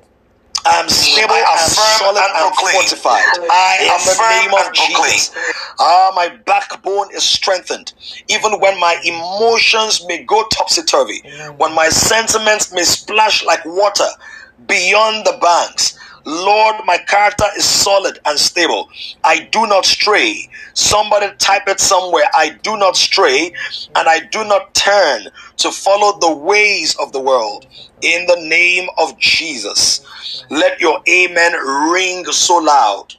I 0.66 0.80
am 0.80 0.88
stable, 0.88 1.34
I 1.34 1.58
am 1.60 1.68
solid, 1.68 2.22
and 2.36 2.54
fortified. 2.56 3.22
I 3.50 3.76
in 3.82 4.00
the 4.06 4.16
name 4.40 4.54
of 4.54 4.72
Jesus. 4.72 5.30
Ah, 5.78 6.12
my 6.14 6.28
backbone 6.46 7.12
is 7.14 7.22
strengthened. 7.22 7.92
Even 8.28 8.60
when 8.60 8.78
my 8.80 8.98
emotions 9.04 10.04
may 10.06 10.22
go 10.24 10.42
topsy 10.52 10.82
turvy, 10.82 11.22
when 11.58 11.74
my 11.74 11.88
sentiments 11.88 12.72
may 12.72 12.82
splash 12.82 13.44
like 13.44 13.62
water 13.66 14.08
beyond 14.66 15.26
the 15.26 15.36
banks, 15.40 15.98
Lord, 16.24 16.76
my 16.86 16.98
character 16.98 17.44
is 17.56 17.64
solid 17.64 18.18
and 18.24 18.38
stable. 18.38 18.88
I 19.22 19.40
do 19.52 19.66
not 19.66 19.84
stray. 19.84 20.48
Somebody 20.72 21.34
type 21.38 21.68
it 21.68 21.80
somewhere. 21.80 22.24
I 22.34 22.58
do 22.62 22.76
not 22.76 22.96
stray 22.96 23.52
and 23.94 24.08
I 24.08 24.20
do 24.20 24.44
not 24.44 24.74
turn 24.74 25.28
to 25.58 25.70
follow 25.70 26.18
the 26.18 26.34
ways 26.34 26.96
of 26.96 27.12
the 27.12 27.20
world. 27.20 27.66
In 28.00 28.26
the 28.26 28.36
name 28.36 28.88
of 28.98 29.18
Jesus, 29.18 30.44
let 30.50 30.80
your 30.80 31.00
amen 31.08 31.52
ring 31.90 32.24
so 32.26 32.56
loud. 32.56 33.14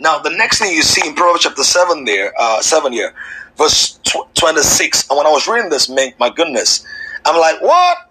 Now, 0.00 0.18
the 0.18 0.30
next 0.30 0.58
thing 0.58 0.72
you 0.72 0.82
see 0.82 1.06
in 1.06 1.14
Proverbs 1.14 1.44
chapter 1.44 1.64
7 1.64 2.04
there, 2.04 2.32
uh, 2.38 2.60
7 2.60 2.92
here, 2.92 3.14
verse 3.56 3.98
26. 4.34 5.08
And 5.10 5.16
when 5.16 5.26
I 5.26 5.30
was 5.30 5.46
reading 5.48 5.70
this, 5.70 5.88
man, 5.88 6.12
my 6.18 6.30
goodness, 6.30 6.84
I'm 7.24 7.38
like, 7.38 7.60
what? 7.60 8.10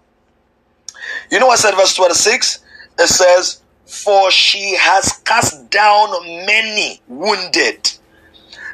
You 1.30 1.38
know 1.40 1.46
what 1.46 1.58
I 1.58 1.62
said, 1.62 1.74
verse 1.76 1.94
26? 1.94 2.60
It 2.98 3.06
says, 3.06 3.62
for 3.88 4.30
she 4.30 4.76
has 4.76 5.20
cast 5.24 5.70
down 5.70 6.10
many 6.46 7.00
wounded. 7.08 7.90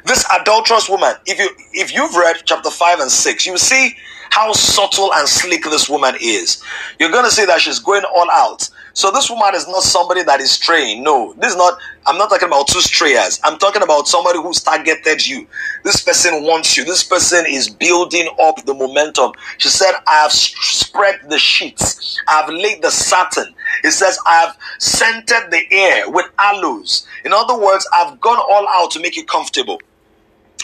This 0.03 0.25
adulterous 0.39 0.89
woman, 0.89 1.15
if 1.25 1.39
you 1.39 1.49
if 1.73 1.93
you've 1.93 2.15
read 2.15 2.37
chapter 2.43 2.69
5 2.69 2.99
and 2.99 3.09
6, 3.09 3.45
you 3.47 3.57
see 3.57 3.95
how 4.29 4.51
subtle 4.51 5.13
and 5.13 5.27
slick 5.27 5.63
this 5.63 5.89
woman 5.89 6.15
is. 6.21 6.61
You're 6.99 7.09
to 7.09 7.31
see 7.31 7.45
that 7.45 7.61
she's 7.61 7.79
going 7.79 8.03
all 8.13 8.29
out. 8.29 8.69
So 8.93 9.09
this 9.09 9.29
woman 9.29 9.55
is 9.55 9.67
not 9.67 9.83
somebody 9.83 10.23
that 10.23 10.41
is 10.41 10.51
straying. 10.51 11.01
No, 11.01 11.33
this 11.37 11.51
is 11.51 11.57
not. 11.57 11.79
I'm 12.05 12.17
not 12.17 12.29
talking 12.29 12.49
about 12.49 12.67
two 12.67 12.81
strayers. 12.81 13.39
I'm 13.43 13.57
talking 13.57 13.83
about 13.83 14.07
somebody 14.07 14.39
who's 14.39 14.61
targeted 14.61 15.25
you. 15.25 15.47
This 15.83 16.01
person 16.03 16.43
wants 16.43 16.75
you. 16.75 16.83
This 16.83 17.03
person 17.03 17.45
is 17.47 17.69
building 17.69 18.29
up 18.41 18.63
the 18.65 18.73
momentum. 18.73 19.31
She 19.57 19.69
said, 19.69 19.93
"I 20.07 20.15
have 20.21 20.33
spread 20.33 21.21
the 21.29 21.39
sheets. 21.39 22.19
I 22.27 22.41
have 22.41 22.49
laid 22.49 22.81
the 22.81 22.91
satin." 22.91 23.54
It 23.83 23.91
says, 23.91 24.17
"I 24.25 24.39
have 24.39 24.57
scented 24.79 25.51
the 25.51 25.63
air 25.71 26.09
with 26.09 26.25
aloes." 26.39 27.05
In 27.23 27.33
other 27.33 27.55
words, 27.55 27.87
I've 27.93 28.19
gone 28.21 28.37
all 28.37 28.67
out 28.69 28.91
to 28.91 28.99
make 28.99 29.15
you 29.15 29.25
comfortable. 29.25 29.79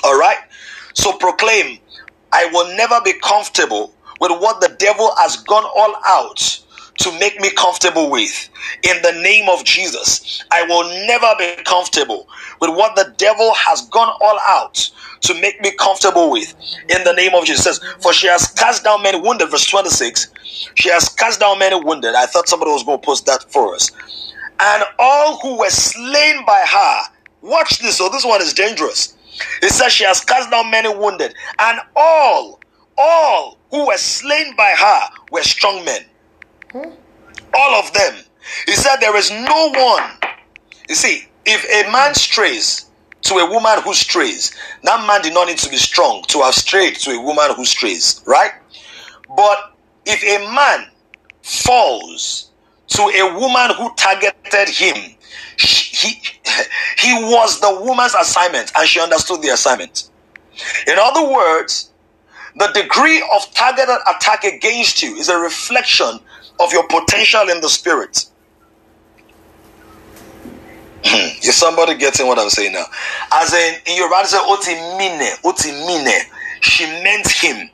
All 0.04 0.18
right. 0.18 0.38
So 0.94 1.14
proclaim, 1.14 1.80
"I 2.32 2.46
will 2.46 2.76
never 2.76 3.02
be 3.02 3.14
comfortable 3.14 3.94
with 4.20 4.32
what 4.32 4.62
the 4.62 4.70
devil 4.70 5.16
has 5.18 5.38
gone 5.38 5.66
all 5.66 5.96
out." 6.06 6.60
To 7.00 7.20
make 7.20 7.40
me 7.40 7.52
comfortable 7.52 8.10
with. 8.10 8.50
In 8.84 9.02
the 9.02 9.14
name 9.22 9.50
of 9.50 9.64
Jesus, 9.64 10.44
I 10.52 10.64
will 10.64 10.84
never 11.08 11.34
be 11.38 11.64
comfortable 11.64 12.28
with 12.60 12.70
what 12.72 12.96
the 12.96 13.14
devil 13.18 13.54
has 13.54 13.88
gone 13.90 14.14
all 14.22 14.40
out 14.48 14.90
to 15.22 15.34
make 15.42 15.62
me 15.62 15.72
comfortable 15.72 16.32
with. 16.32 16.54
In 16.90 17.04
the 17.04 17.14
name 17.14 17.34
of 17.36 17.46
Jesus, 17.46 17.80
for 18.02 18.14
she 18.14 18.28
has 18.28 18.48
cast 18.52 18.84
down 18.84 19.04
many 19.04 19.20
wounded. 19.20 19.50
Verse 19.50 19.68
26. 19.68 20.32
She 20.76 20.90
has 20.90 21.10
cast 21.10 21.40
down 21.40 21.60
many 21.60 21.82
wounded. 21.82 22.16
I 22.16 22.26
thought 22.26 22.48
somebody 22.48 22.72
was 22.72 22.84
going 22.84 23.00
to 23.00 23.06
post 23.06 23.26
that 23.26 23.52
for 23.52 23.74
us. 23.76 23.92
And 24.60 24.84
all 25.00 25.38
who 25.40 25.58
were 25.60 25.70
slain 25.70 26.46
by 26.46 26.64
her. 26.68 27.02
Watch 27.42 27.80
this. 27.80 27.98
So 27.98 28.10
this 28.10 28.26
one 28.26 28.42
is 28.42 28.54
dangerous. 28.54 29.16
It 29.62 29.72
says 29.72 29.92
she 29.92 30.04
has 30.04 30.22
cast 30.22 30.52
down 30.52 30.70
many 30.70 30.94
wounded, 30.94 31.34
and 31.60 31.80
all, 31.96 32.60
all 32.98 33.58
who 33.72 33.88
were 33.88 33.98
slain 33.98 34.56
by 34.56 34.72
her 34.78 35.02
were 35.32 35.42
strong 35.42 35.84
men. 35.86 36.02
All 36.74 37.76
of 37.80 37.94
them. 37.94 38.16
He 38.66 38.74
said, 38.74 38.98
There 38.98 39.16
is 39.16 39.32
no 39.32 39.72
one. 39.72 40.04
You 40.90 40.96
see, 40.96 41.28
if 41.46 41.66
a 41.66 41.92
man 41.92 42.14
strays 42.14 42.90
to 43.24 43.36
a 43.36 43.50
woman 43.50 43.82
who 43.84 43.94
strays, 43.94 44.56
that 44.84 45.06
man 45.08 45.22
did 45.22 45.34
not 45.34 45.48
need 45.48 45.58
to 45.60 45.70
be 45.70 45.78
strong 45.78 46.24
to 46.28 46.42
have 46.42 46.56
strayed 46.56 46.96
to 46.96 47.12
a 47.12 47.22
woman 47.22 47.52
who 47.56 47.66
strays, 47.66 48.22
right? 48.26 48.52
But 49.36 49.74
if 50.06 50.24
a 50.24 50.54
man 50.54 50.88
falls 51.44 52.50
to 52.88 53.02
a 53.04 53.40
woman 53.40 53.76
who 53.78 53.94
targeted 53.96 54.70
him, 54.70 55.16
he, 55.58 56.10
he 56.98 57.14
was 57.24 57.60
the 57.62 57.82
woman's 57.82 58.16
assignment 58.16 58.72
and 58.76 58.88
she 58.88 59.00
understood 59.00 59.42
the 59.42 59.50
assignment. 59.50 60.10
In 60.88 60.96
other 60.98 61.32
words, 61.32 61.92
the 62.56 62.68
degree 62.68 63.24
of 63.34 63.54
targeted 63.54 63.98
attack 64.14 64.44
against 64.44 65.02
you 65.02 65.16
is 65.16 65.30
a 65.30 65.38
reflection 65.38 66.20
of 66.62 66.72
your 66.72 66.88
potential 66.88 67.50
in 67.50 67.62
the 67.62 67.70
spirit. 67.70 68.26
Hmm. 71.04 71.38
Is 71.48 71.56
somebody 71.56 71.98
getting 71.98 72.28
what 72.28 72.38
I'm 72.38 72.50
saying 72.50 72.74
now? 72.74 72.86
As 73.32 73.54
in, 73.54 73.76
in 73.88 73.98
your 73.98 74.10
Bible, 74.10 74.28
say, 74.28 74.38
Oti 74.40 74.76
mine, 74.98 75.34
Oti 75.44 75.72
mine. 75.72 76.22
She 76.62 76.86
meant 76.86 77.28
him. 77.30 77.70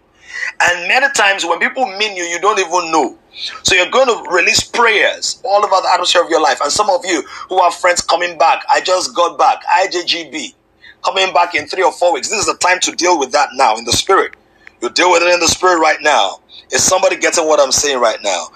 And 0.62 0.88
many 0.88 1.08
times 1.14 1.46
when 1.46 1.60
people 1.60 1.86
mean 1.98 2.16
you, 2.16 2.24
you 2.24 2.40
don't 2.40 2.60
even 2.60 2.92
know. 2.92 3.18
So 3.64 3.76
you're 3.76 3.92
going 3.92 4.08
to 4.08 4.32
release 4.32 4.64
prayers 4.64 5.40
all 5.44 5.64
over 5.64 5.76
the 5.82 5.90
atmosphere 5.94 6.24
of 6.24 6.30
your 6.30 6.42
life. 6.42 6.60
And 6.62 6.72
some 6.72 6.90
of 6.90 7.02
you 7.06 7.22
who 7.50 7.62
have 7.62 7.76
friends 7.76 8.02
coming 8.02 8.38
back, 8.38 8.64
I 8.72 8.82
just 8.82 9.16
got 9.16 9.38
back, 9.38 9.62
IJGB, 9.66 10.56
coming 11.04 11.34
back 11.34 11.54
in 11.54 11.68
three 11.68 11.84
or 11.84 11.92
four 11.92 12.14
weeks. 12.14 12.30
This 12.30 12.40
is 12.40 12.46
the 12.48 12.58
time 12.58 12.80
to 12.82 12.92
deal 12.94 13.20
with 13.20 13.32
that 13.34 13.50
now 13.54 13.76
in 13.78 13.84
the 13.84 13.92
spirit. 13.92 14.36
You 14.82 14.90
deal 14.90 15.12
with 15.12 15.22
it 15.24 15.34
in 15.34 15.40
the 15.40 15.48
spirit 15.48 15.80
right 15.80 16.00
now. 16.02 16.40
Is 16.72 16.84
somebody 16.84 17.18
getting 17.18 17.46
what 17.46 17.60
I'm 17.60 17.72
saying 17.72 18.00
right 18.00 18.20
now? 18.24 18.48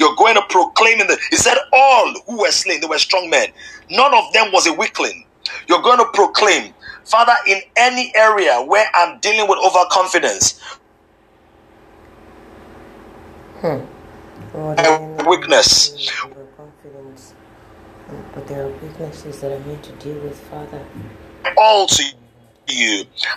You're 0.00 0.16
going 0.16 0.34
to 0.34 0.42
proclaim 0.48 0.98
in 1.02 1.08
the. 1.08 1.18
He 1.28 1.36
said, 1.36 1.58
All 1.74 2.14
who 2.26 2.40
were 2.40 2.50
slain, 2.50 2.80
they 2.80 2.86
were 2.86 2.96
strong 2.98 3.28
men. 3.28 3.48
None 3.90 4.14
of 4.14 4.32
them 4.32 4.50
was 4.50 4.66
a 4.66 4.72
weakling. 4.72 5.26
You're 5.68 5.82
going 5.82 5.98
to 5.98 6.06
proclaim, 6.14 6.72
Father, 7.04 7.34
in 7.46 7.60
any 7.76 8.10
area 8.14 8.62
where 8.62 8.88
I'm 8.94 9.18
dealing 9.20 9.46
with 9.46 9.58
overconfidence, 9.58 10.58
hmm. 13.60 13.80
weakness. 15.28 16.10
But 18.34 18.46
there 18.48 18.66
are 18.66 18.70
weaknesses 18.70 19.40
that 19.42 19.52
I 19.52 19.68
need 19.68 19.82
to 19.82 19.92
deal 19.92 20.18
with, 20.22 20.40
Father. 20.48 20.82
All 21.58 21.86
to 21.86 22.02
you. 22.02 22.19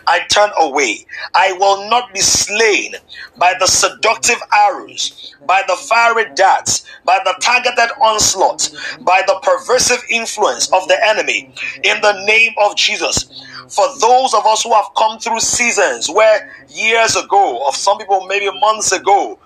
I 0.08 0.22
turn 0.30 0.52
away. 0.60 1.06
I 1.34 1.54
will 1.54 1.89
not 1.89 2.13
be 2.13 2.19
slain 2.22 2.93
by 3.38 3.56
the 3.60 3.67
seductive 3.67 4.41
arrows, 4.56 5.36
by 5.48 5.63
the 5.67 5.76
fiery 5.76 6.26
darts, 6.36 6.86
by 7.06 7.19
the 7.24 7.36
targeted 7.41 7.91
onslaught, 8.02 8.72
by 9.02 9.24
the 9.28 9.39
perversive 9.43 10.04
influence 10.10 10.72
of 10.72 10.88
the 10.88 10.98
enemy. 11.08 11.54
In 11.84 12.02
the 12.02 12.24
name 12.26 12.54
of 12.62 12.76
Jesus. 12.76 13.26
For 13.69 13.86
those 14.00 14.34
of 14.34 14.46
us 14.46 14.63
who 14.63 14.74
have 14.74 14.88
come 14.98 15.19
through 15.19 15.39
seasons 15.39 16.10
where 16.10 16.52
years 16.69 17.15
ago, 17.15 17.65
of 17.67 17.76
some 17.76 17.98
people 17.98 18.26
maybe 18.28 18.50
months 18.60 18.91
ago, 18.91 19.39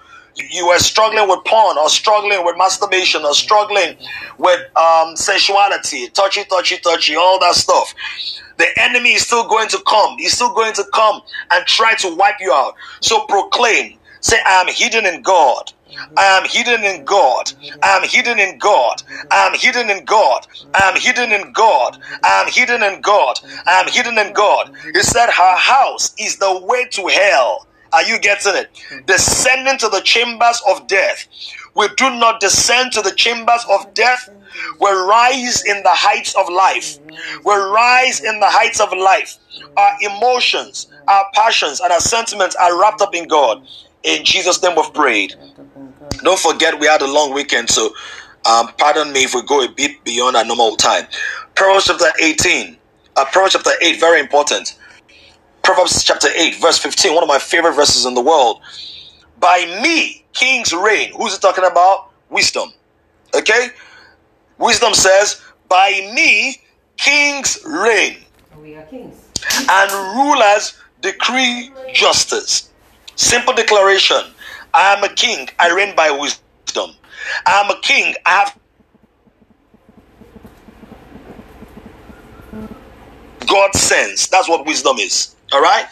you 0.52 0.68
are 0.68 0.80
struggling 0.80 1.28
with 1.28 1.44
porn 1.46 1.78
or 1.78 1.90
struggling 1.90 2.46
with 2.46 2.58
masturbation 2.58 3.24
or 3.24 3.34
struggling 3.34 3.98
with 4.38 4.60
um, 4.78 5.16
sensuality, 5.16 6.08
touchy, 6.10 6.44
touchy, 6.46 6.78
touchy, 6.78 7.16
all 7.16 7.40
that 7.40 7.56
stuff 7.56 7.94
the 8.58 8.68
enemy 8.78 9.14
is 9.14 9.26
still 9.26 9.48
going 9.48 9.70
to 9.70 9.80
come. 9.88 10.18
He's 10.18 10.34
still 10.34 10.54
going 10.54 10.74
to 10.74 10.84
come 10.94 11.22
and 11.52 11.66
try 11.66 11.96
to 11.96 12.16
wipe 12.16 12.36
you 12.40 12.52
out. 12.52 12.74
So 13.02 13.26
proclaim, 13.26 13.98
say, 14.22 14.38
I 14.46 14.62
am 14.62 14.68
hidden 14.68 15.06
in 15.06 15.22
God. 15.22 15.72
I 16.18 16.26
am 16.38 16.44
hidden 16.48 16.84
in 16.84 17.06
God. 17.06 17.52
I 17.82 17.98
am 17.98 18.08
hidden 18.08 18.40
in 18.40 18.58
God. 18.58 19.02
I 19.32 19.48
am 19.48 19.54
hidden 19.58 19.90
in 19.90 20.06
God. 20.06 20.48
I 20.74 20.90
am 20.90 21.00
hidden 21.00 21.32
in 21.32 21.52
God. 21.54 21.98
I 22.24 22.42
am 22.42 22.52
hidden 22.52 22.84
in 22.84 23.02
God. 23.02 23.40
I 23.66 23.80
am 23.82 23.88
hidden 23.88 24.18
in 24.18 24.34
God. 24.34 24.72
He 24.94 25.02
said, 25.02 25.28
Her 25.28 25.56
house 25.56 26.14
is 26.20 26.38
the 26.38 26.60
way 26.66 26.86
to 26.92 27.08
hell. 27.08 27.67
Are 27.94 28.04
you 28.04 28.20
getting 28.20 28.56
it? 28.56 28.70
Descending 29.06 29.78
to 29.80 29.90
the 29.90 30.02
chambers 30.02 30.62
of 30.68 30.88
death. 30.88 31.28
We 31.76 31.88
do 31.96 32.10
not 32.10 32.40
descend 32.40 32.92
to 32.94 33.02
the 33.02 33.12
chambers 33.12 33.66
of 33.70 33.94
death. 33.94 34.30
We 34.80 34.90
rise 34.90 35.64
in 35.64 35.84
the 35.84 35.92
heights 35.92 36.36
of 36.36 36.50
life. 36.50 36.98
We 37.46 37.54
rise 37.54 38.24
in 38.24 38.40
the 38.40 38.48
heights 38.48 38.80
of 38.80 38.92
life. 38.92 39.38
Our 39.78 39.94
emotions, 40.02 40.88
our 41.08 41.26
passions, 41.34 41.80
and 41.80 41.92
our 41.92 42.00
sentiments 42.00 42.56
are 42.56 42.80
wrapped 42.80 43.02
up 43.02 43.14
in 43.14 43.28
God. 43.28 43.66
In 44.04 44.26
Jesus' 44.26 44.62
name 44.64 44.76
we've 44.76 44.94
prayed. 44.94 45.36
Don't 46.24 46.40
forget 46.40 46.80
we 46.80 46.88
had 46.88 47.02
a 47.02 47.12
long 47.12 47.34
weekend, 47.34 47.70
so 47.70 47.94
um, 48.46 48.70
pardon 48.78 49.12
me 49.12 49.24
if 49.24 49.36
we 49.36 49.44
go 49.44 49.64
a 49.64 49.70
bit 49.70 50.04
beyond 50.04 50.36
our 50.36 50.46
normal 50.46 50.76
time. 50.76 51.06
Proverbs 51.56 51.86
chapter 51.86 52.12
18. 52.22 52.78
Uh, 53.16 53.26
Proverbs 53.26 53.54
chapter 53.54 53.72
8, 53.82 54.00
very 54.00 54.20
important. 54.20 54.78
Proverbs 55.68 56.02
chapter 56.02 56.30
8, 56.34 56.56
verse 56.62 56.78
15, 56.78 57.14
one 57.14 57.24
of 57.24 57.28
my 57.28 57.40
favorite 57.40 57.74
verses 57.74 58.06
in 58.06 58.14
the 58.14 58.22
world. 58.22 58.62
By 59.38 59.66
me, 59.84 60.24
kings 60.32 60.72
reign. 60.72 61.12
Who's 61.18 61.36
it 61.36 61.42
talking 61.42 61.66
about? 61.66 62.10
Wisdom. 62.30 62.72
Okay? 63.36 63.72
Wisdom 64.60 64.94
says, 64.94 65.42
By 65.68 66.10
me, 66.16 66.62
kings 66.96 67.60
reign. 67.66 68.16
We 68.62 68.76
are 68.76 68.84
kings. 68.84 69.30
And 69.70 69.92
rulers 70.18 70.80
decree 71.02 71.74
justice. 71.94 72.70
Simple 73.18 73.54
declaration 73.54 74.22
I 74.74 74.94
am 74.94 75.04
a 75.04 75.14
king, 75.14 75.50
I 75.60 75.74
reign 75.74 75.98
by 75.98 76.12
wisdom. 76.12 76.92
I 77.46 77.60
am 77.60 77.70
a 77.70 77.82
king, 77.82 78.16
I 78.26 78.30
have 78.30 78.58
God 83.46 83.76
sense. 83.76 84.28
That's 84.28 84.48
what 84.48 84.66
wisdom 84.66 84.96
is. 85.00 85.34
All 85.54 85.62
right? 85.62 85.86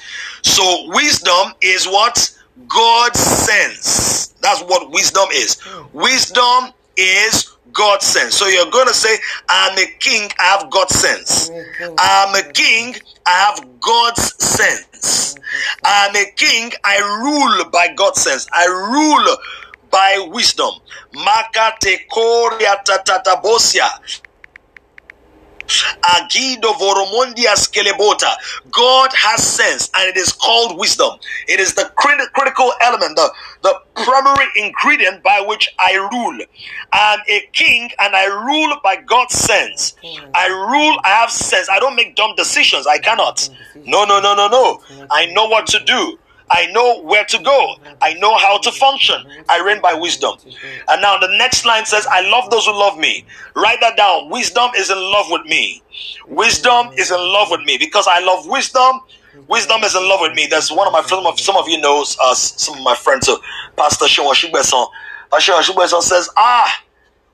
So, 0.44 0.90
wisdom 0.90 1.54
is 1.62 1.86
what? 1.86 2.32
God 2.68 3.16
sense. 3.16 4.28
That's 4.42 4.62
what 4.64 4.92
wisdom 4.92 5.28
is. 5.34 5.58
Wisdom 5.94 6.74
is 6.98 7.52
God 7.74 8.02
sense. 8.02 8.36
So 8.36 8.48
you're 8.48 8.72
going 8.72 8.88
to 8.88 8.94
say, 8.94 9.18
I'm 9.50 9.78
a 9.78 9.86
king, 10.00 10.30
I 10.40 10.44
have 10.58 10.70
God 10.72 10.90
sense. 10.90 11.50
I'm 11.98 12.36
a 12.36 12.52
king, 12.54 12.96
I 13.26 13.32
have 13.32 13.80
God's 13.80 14.44
sense. 14.44 15.36
I'm 15.84 16.16
a 16.16 16.26
king, 16.36 16.72
I 16.84 17.00
rule 17.22 17.70
by 17.72 17.90
God's 17.96 18.22
sense. 18.22 18.48
I 18.54 18.66
rule 18.68 19.38
by 19.92 20.28
wisdom. 20.32 20.72
Koria. 22.12 23.88
Agido 25.68 26.74
Voromondias 26.74 27.70
Kelebota. 27.72 28.34
God 28.72 29.12
has 29.14 29.44
sense 29.44 29.90
and 29.96 30.08
it 30.10 30.18
is 30.18 30.32
called 30.32 30.78
wisdom. 30.78 31.12
It 31.48 31.60
is 31.60 31.74
the 31.74 31.92
crit- 31.96 32.32
critical 32.34 32.72
element, 32.82 33.16
the, 33.16 33.32
the 33.64 33.76
primary 34.04 34.46
ingredient 34.56 35.24
by 35.24 35.44
which 35.48 35.70
I 35.80 35.94
rule. 36.12 36.38
I'm 36.94 37.20
a 37.28 37.42
king 37.54 37.90
and 38.00 38.16
I 38.16 38.26
rule 38.26 38.78
by 38.84 38.98
God's 38.98 39.36
sense. 39.36 39.96
Hmm. 40.04 40.32
I 40.34 40.48
rule, 40.48 41.00
I 41.04 41.10
have 41.10 41.32
sense. 41.32 41.70
I 41.70 41.80
don't 41.80 41.96
make 41.96 42.16
dumb 42.16 42.36
decisions. 42.36 42.88
I 42.88 42.98
cannot. 43.00 43.50
Hmm. 43.74 43.82
No, 43.86 44.06
no, 44.06 44.20
no, 44.20 44.36
no, 44.36 44.48
no. 44.48 44.76
Hmm. 44.78 45.06
I 45.12 45.26
know 45.28 45.46
what 45.46 45.68
to 45.68 45.80
do. 45.84 46.20
I 46.50 46.68
know 46.68 47.02
where 47.02 47.26
to 47.26 47.40
go. 47.40 47.76
I 48.02 48.14
know 48.16 48.38
how 48.38 48.58
to 48.60 48.72
function. 48.72 49.16
I 49.50 49.62
reign 49.62 49.82
by 49.82 49.94
wisdom. 49.94 50.36
And 50.90 51.02
now 51.02 51.18
the 51.18 51.36
next 51.38 51.66
line 51.66 51.86
says, 51.86 52.08
I 52.12 52.22
love 52.22 52.50
those 52.50 52.66
who 52.66 52.74
love 52.74 52.98
me. 52.98 53.26
Write 53.56 53.80
that 53.82 53.98
down. 53.98 54.30
Wisdom 54.30 54.72
is 54.78 54.90
in 54.90 54.98
love 54.98 55.28
with 55.30 55.46
me. 55.46 55.82
Wisdom 56.28 56.90
is 56.98 57.12
in 57.12 57.18
love 57.20 57.50
with 57.52 57.62
me 57.62 57.78
because 57.78 58.08
I 58.08 58.20
love 58.20 58.48
wisdom. 58.48 59.02
Wisdom 59.48 59.84
is 59.84 59.96
in 59.96 60.08
love 60.08 60.22
with 60.22 60.34
me. 60.34 60.48
That's 60.50 60.72
one 60.72 60.88
of 60.88 60.94
my 60.94 61.00
of 61.30 61.40
some 61.40 61.58
of 61.58 61.68
you 61.68 61.80
knows 61.80 62.18
uh, 62.22 62.34
some 62.36 62.78
of 62.78 62.84
my 62.84 62.96
friends, 62.96 63.28
uh, 63.28 63.36
Pastor 63.76 64.08
Sean 64.08 64.34
Shugbeson. 64.34 64.88
Pastor 65.32 65.52
Shugbeson 65.54 66.02
says, 66.02 66.30
Ah, 66.38 66.82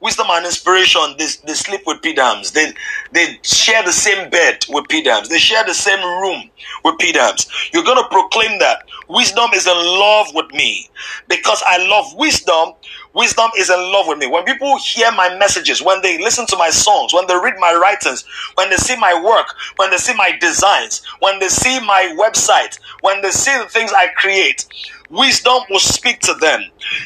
wisdom 0.02 0.28
and 0.30 0.46
inspiration, 0.46 1.02
they, 1.18 1.28
they 1.46 1.54
sleep 1.54 1.82
with 1.86 2.02
PDAMs. 2.02 2.54
They 2.54 2.74
they 3.12 3.40
share 3.44 3.84
the 3.84 3.92
same 3.94 4.30
bed 4.30 4.66
with 4.70 4.86
PDAMs. 4.86 5.30
They 5.30 5.38
share 5.38 5.64
the 5.64 5.74
same 5.74 6.04
room 6.22 6.50
with 6.84 6.96
PDAMs. 6.98 7.48
You're 7.74 7.84
gonna 7.84 8.08
proclaim 8.10 8.60
that 8.60 8.84
wisdom 9.12 9.50
is 9.54 9.68
in 9.68 9.76
love 9.76 10.28
with 10.34 10.52
me 10.54 10.90
because 11.28 11.62
I 11.68 11.86
love 11.88 12.14
wisdom. 12.16 12.74
Wisdom 13.14 13.50
is 13.58 13.70
in 13.70 13.80
love 13.92 14.08
with 14.08 14.20
me. 14.20 14.28
When 14.28 14.44
people 14.46 14.78
hear 14.78 15.12
my 15.12 15.36
messages, 15.38 15.82
when 15.82 16.02
they 16.02 16.18
listen 16.18 16.46
to 16.48 16.58
my 16.58 16.70
songs, 16.70 17.14
when 17.14 17.28
they 17.28 17.36
read 17.36 17.56
my 17.60 17.74
writings, 17.74 18.24
when 18.56 18.70
they 18.70 18.78
see 18.78 18.96
my 18.96 19.14
work, 19.22 19.48
when 19.78 19.92
they 19.92 19.98
see 19.98 20.14
my 20.16 20.32
designs, 20.40 21.02
when 21.20 21.40
they 21.40 21.50
see 21.50 21.80
my 21.82 22.16
website, 22.18 22.80
when 23.02 23.22
they 23.22 23.32
see 23.32 23.56
the 23.58 23.68
things 23.70 23.92
I 23.94 24.08
create, 24.16 24.66
wisdom 25.10 25.62
will 25.70 25.80
speak 25.80 26.22
to 26.22 26.34
them 26.36 26.62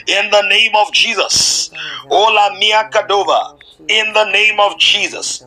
in 0.07 0.29
the 0.29 0.43
name 0.47 0.75
of 0.75 0.93
Jesus. 0.93 1.71
Ola 2.11 2.55
Mia 2.59 2.87
Kadova, 2.93 3.55
in 3.87 4.13
the 4.13 4.25
name 4.31 4.59
of 4.59 4.77
Jesus. 4.79 5.45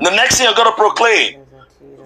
The 0.00 0.10
next 0.10 0.38
thing 0.38 0.46
you're 0.46 0.54
going 0.56 0.70
to 0.70 0.76
proclaim, 0.76 1.34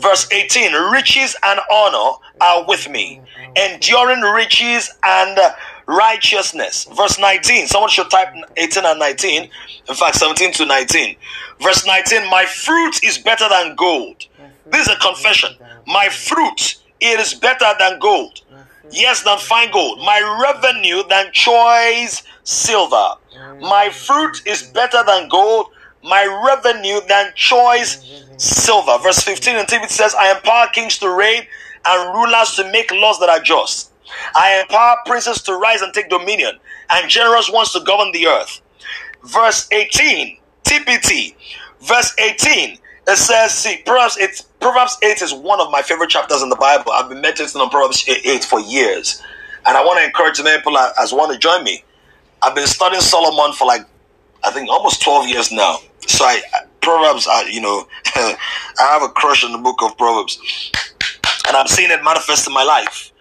verse 0.01 0.31
18 0.33 0.73
riches 0.93 1.37
and 1.45 1.61
honor 1.71 2.19
are 2.41 2.65
with 2.67 2.89
me, 2.89 3.21
enduring 3.57 4.21
riches 4.21 4.91
and 5.03 5.39
righteousness. 5.87 6.87
Verse 6.95 7.19
19, 7.19 7.67
someone 7.67 7.91
should 7.91 8.11
type 8.11 8.35
18 8.57 8.85
and 8.85 8.99
19, 8.99 9.51
in 9.89 9.95
fact, 9.95 10.17
17 10.17 10.53
to 10.55 10.67
19. 10.67 11.17
Verse 11.61 11.87
19, 11.87 12.29
my 12.31 12.45
fruit 12.45 13.03
is 13.05 13.19
better 13.19 13.49
than 13.49 13.75
gold. 13.77 14.27
This 14.71 14.89
is 14.89 14.95
a 14.95 14.99
confession. 14.99 15.55
My 15.87 16.09
fruit, 16.09 16.77
it 17.01 17.21
is 17.21 17.35
better 17.35 17.73
than 17.79 17.99
gold. 17.99 18.41
Yes, 18.91 19.23
than 19.23 19.39
fine 19.39 19.71
gold. 19.71 19.99
My 20.01 20.21
revenue 20.43 21.03
than 21.09 21.33
choice 21.33 22.23
silver. 22.45 23.15
My 23.61 23.91
fruit 23.91 24.43
is 24.47 24.63
better 24.63 25.03
than 25.07 25.29
gold. 25.29 25.67
My 26.03 26.25
revenue 26.47 27.01
than 27.09 27.33
choice 27.35 28.25
silver. 28.37 28.99
Verse 29.03 29.23
15 29.23 29.57
and 29.57 29.69
David 29.69 29.91
says, 29.91 30.15
I 30.15 30.33
empower 30.33 30.67
kings 30.73 30.99
to 30.99 31.09
reign 31.11 31.47
and 31.85 32.15
rulers 32.15 32.57
to 32.57 32.71
make 32.71 32.91
laws 32.91 33.21
that 33.21 33.29
are 33.29 33.41
just. 33.41 33.93
I 34.35 34.61
empower 34.61 34.97
princes 35.07 35.43
to 35.43 35.55
rise 35.55 35.81
and 35.81 35.93
take 35.95 36.09
dominion, 36.11 36.59
and 36.91 37.09
generous 37.09 37.51
ones 37.51 37.73
to 37.73 37.81
govern 37.81 38.13
the 38.13 38.27
earth. 38.27 38.61
Verse 39.25 39.69
18, 39.73 40.39
TPT. 40.65 41.35
Verse 41.81 42.15
18, 42.19 42.79
it 43.09 43.17
says, 43.17 43.53
see, 43.53 43.79
Proverbs 43.85 44.19
8, 44.19 44.45
Proverbs 44.61 44.99
8 45.03 45.23
is 45.23 45.33
one 45.35 45.61
of 45.61 45.71
my 45.71 45.83
favorite 45.83 46.11
chapters 46.11 46.43
in 46.43 46.51
the 46.51 46.57
Bible. 46.57 46.93
I've 46.93 47.09
been 47.09 47.21
meditating 47.21 47.61
on 47.61 47.71
Proverbs 47.71 48.09
8 48.09 48.45
for 48.45 48.61
years. 48.61 49.23
And 49.65 49.77
I 49.77 49.85
want 49.85 49.99
to 50.01 50.05
encourage 50.05 50.43
many 50.43 50.59
people 50.59 50.77
as 50.79 51.13
want 51.13 51.33
to 51.33 51.39
join 51.39 51.65
me. 51.65 51.85
I've 52.43 52.55
been 52.55 52.67
studying 52.67 53.01
Solomon 53.01 53.55
for 53.55 53.67
like, 53.67 53.87
I 54.45 54.51
think 54.51 54.69
almost 54.69 55.03
12 55.03 55.29
years 55.29 55.53
now. 55.53 55.79
So 56.07 56.25
I, 56.25 56.41
Proverbs, 56.81 57.27
are, 57.27 57.49
you 57.49 57.61
know, 57.61 57.87
I 58.15 58.37
have 58.79 59.03
a 59.03 59.09
crush 59.09 59.45
on 59.45 59.53
the 59.53 59.59
book 59.59 59.83
of 59.83 59.97
Proverbs. 59.97 60.39
And 61.47 61.57
I'm 61.57 61.67
seeing 61.67 61.91
it 61.91 62.03
manifest 62.03 62.47
in 62.47 62.53
my 62.53 62.65
life. 62.65 63.13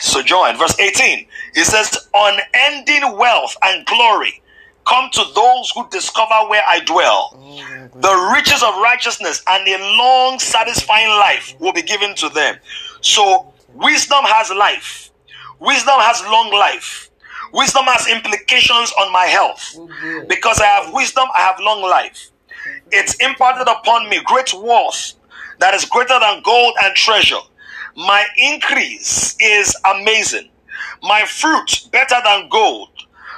So 0.00 0.22
join. 0.22 0.56
Verse 0.56 0.78
18. 0.78 1.26
It 1.54 1.64
says, 1.64 2.08
Unending 2.14 3.16
wealth 3.18 3.56
and 3.62 3.84
glory 3.86 4.42
come 4.88 5.10
to 5.12 5.24
those 5.34 5.70
who 5.74 5.88
discover 5.90 6.48
where 6.48 6.62
I 6.66 6.80
dwell. 6.80 7.36
The 8.00 8.32
riches 8.34 8.62
of 8.62 8.74
righteousness 8.76 9.42
and 9.48 9.68
a 9.68 9.78
long, 9.98 10.38
satisfying 10.38 11.08
life 11.08 11.54
will 11.60 11.72
be 11.72 11.82
given 11.82 12.14
to 12.16 12.28
them. 12.30 12.56
So, 13.02 13.52
wisdom 13.74 14.24
has 14.24 14.50
life, 14.50 15.10
wisdom 15.60 15.96
has 15.98 16.22
long 16.22 16.50
life, 16.52 17.07
wisdom 17.52 17.84
has 17.84 18.06
implications 18.08 18.92
on 19.00 19.12
my 19.12 19.26
health. 19.26 19.76
Oh, 19.76 20.24
because 20.28 20.60
I 20.60 20.66
have 20.66 20.92
wisdom, 20.92 21.28
I 21.36 21.40
have 21.40 21.60
long 21.60 21.82
life. 21.82 22.30
It's 22.90 23.14
imparted 23.16 23.68
upon 23.68 24.08
me 24.08 24.20
great 24.24 24.52
wealth 24.54 25.14
that 25.58 25.74
is 25.74 25.84
greater 25.84 26.18
than 26.20 26.42
gold 26.42 26.74
and 26.82 26.94
treasure. 26.94 27.40
My 27.96 28.26
increase 28.36 29.36
is 29.40 29.76
amazing. 29.94 30.48
My 31.02 31.24
fruit 31.24 31.88
better 31.92 32.16
than 32.24 32.48
gold. 32.48 32.90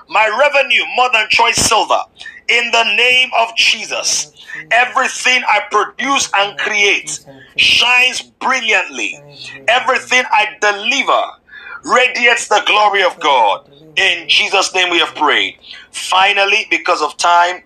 My 0.08 0.28
revenue 0.40 0.84
more 0.96 1.10
than 1.12 1.26
choice 1.30 1.56
silver. 1.56 2.00
In 2.48 2.70
the 2.72 2.94
name 2.96 3.30
of 3.38 3.56
Jesus, 3.56 4.32
everything 4.70 5.42
I 5.48 5.60
produce 5.70 6.30
and 6.36 6.58
create 6.58 7.20
shines 7.56 8.22
brilliantly. 8.40 9.24
Everything 9.68 10.24
I 10.30 10.56
deliver 10.60 11.39
radiates 11.84 12.48
the 12.48 12.62
glory 12.66 13.02
of 13.02 13.18
God. 13.20 13.68
In 13.96 14.28
Jesus' 14.28 14.74
name 14.74 14.90
we 14.90 14.98
have 14.98 15.14
prayed. 15.14 15.58
Finally, 15.90 16.66
because 16.70 17.02
of 17.02 17.16
time, 17.16 17.62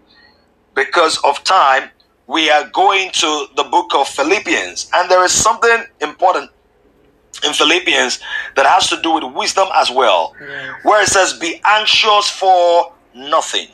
because 0.75 1.19
of 1.25 1.43
time, 1.45 1.91
we 2.27 2.51
are 2.51 2.69
going 2.71 3.11
to 3.13 3.47
the 3.57 3.65
book 3.65 3.95
of 3.95 4.09
Philippians. 4.09 4.91
And 4.95 5.11
there 5.11 5.25
is 5.25 5.33
something 5.33 5.85
important 6.01 6.51
in 7.45 7.53
Philippians 7.53 8.21
that 8.57 8.67
has 8.67 8.89
to 8.89 9.01
do 9.03 9.13
with 9.13 9.25
wisdom 9.35 9.69
as 9.75 9.91
well, 9.91 10.35
where 10.83 11.03
it 11.03 11.09
says, 11.09 11.35
Be 11.35 11.61
anxious 11.65 12.31
for 12.31 12.93
nothing, 13.15 13.69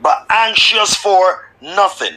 but 0.00 0.24
anxious 0.30 0.94
for 0.94 1.48
nothing. 1.60 2.16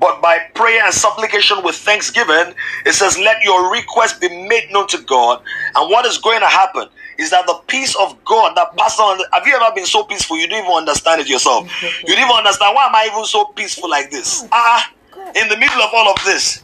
But 0.00 0.22
by 0.22 0.38
prayer 0.54 0.82
and 0.82 0.94
supplication 0.94 1.62
with 1.62 1.76
thanksgiving, 1.76 2.54
it 2.86 2.92
says, 2.94 3.18
Let 3.18 3.42
your 3.44 3.70
request 3.70 4.20
be 4.20 4.28
made 4.48 4.70
known 4.72 4.86
to 4.88 4.98
God. 5.02 5.42
And 5.76 5.90
what 5.90 6.06
is 6.06 6.16
going 6.16 6.40
to 6.40 6.46
happen 6.46 6.88
is 7.18 7.30
that 7.30 7.46
the 7.46 7.60
peace 7.66 7.94
of 7.96 8.16
God 8.24 8.56
that 8.56 8.74
passes 8.76 8.98
on. 8.98 9.20
Have 9.32 9.46
you 9.46 9.54
ever 9.54 9.74
been 9.74 9.84
so 9.84 10.02
peaceful 10.04 10.38
you 10.38 10.48
don't 10.48 10.64
even 10.64 10.72
understand 10.72 11.20
it 11.20 11.28
yourself? 11.28 11.70
You 11.82 12.14
don't 12.14 12.24
even 12.24 12.36
understand 12.36 12.74
why 12.74 12.86
am 12.86 12.94
I 12.94 13.08
even 13.12 13.24
so 13.26 13.44
peaceful 13.44 13.90
like 13.90 14.10
this? 14.10 14.46
Ah, 14.50 14.90
uh, 15.14 15.32
in 15.34 15.48
the 15.48 15.56
middle 15.58 15.82
of 15.82 15.90
all 15.92 16.08
of 16.10 16.16
this, 16.24 16.62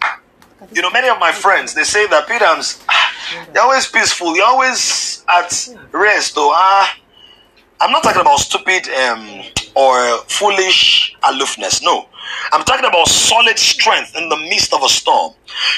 you 0.73 0.81
know, 0.81 0.91
many 0.91 1.09
of 1.09 1.19
my 1.19 1.31
friends 1.31 1.75
they 1.75 1.85
say 1.85 2.07
that 2.07 2.27
PDAMs, 2.27 2.83
they're 3.53 3.63
always 3.63 3.87
peaceful, 3.87 4.35
you're 4.35 4.47
always 4.47 5.25
at 5.29 5.69
rest. 5.93 6.35
Though, 6.35 6.53
ah, 6.53 6.97
I'm 7.81 7.93
not 7.93 8.03
talking 8.03 8.23
about 8.23 8.39
stupid 8.39 8.89
um, 8.89 9.43
or 9.77 10.19
foolish 10.27 11.15
aloofness. 11.29 11.83
No, 11.83 12.09
I'm 12.53 12.65
talking 12.65 12.87
about 12.87 13.09
solid 13.09 13.59
strength 13.59 14.17
in 14.17 14.29
the 14.29 14.37
midst 14.37 14.73
of 14.73 14.83
a 14.83 14.89
storm. 14.89 15.35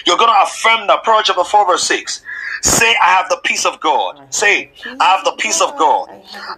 You're 0.07 0.17
going 0.17 0.31
to 0.31 0.43
affirm 0.43 0.87
that 0.87 1.03
Proverbs 1.03 1.29
chapter 1.29 1.45
4, 1.45 1.67
verse 1.67 1.83
6. 1.85 2.23
Say, 2.63 2.95
I 3.03 3.07
have 3.07 3.29
the 3.29 3.41
peace 3.45 3.67
of 3.67 3.81
God. 3.81 4.33
Say, 4.33 4.71
I 5.01 5.05
have 5.05 5.25
the 5.25 5.33
peace 5.39 5.61
of 5.61 5.77
God. 5.77 6.09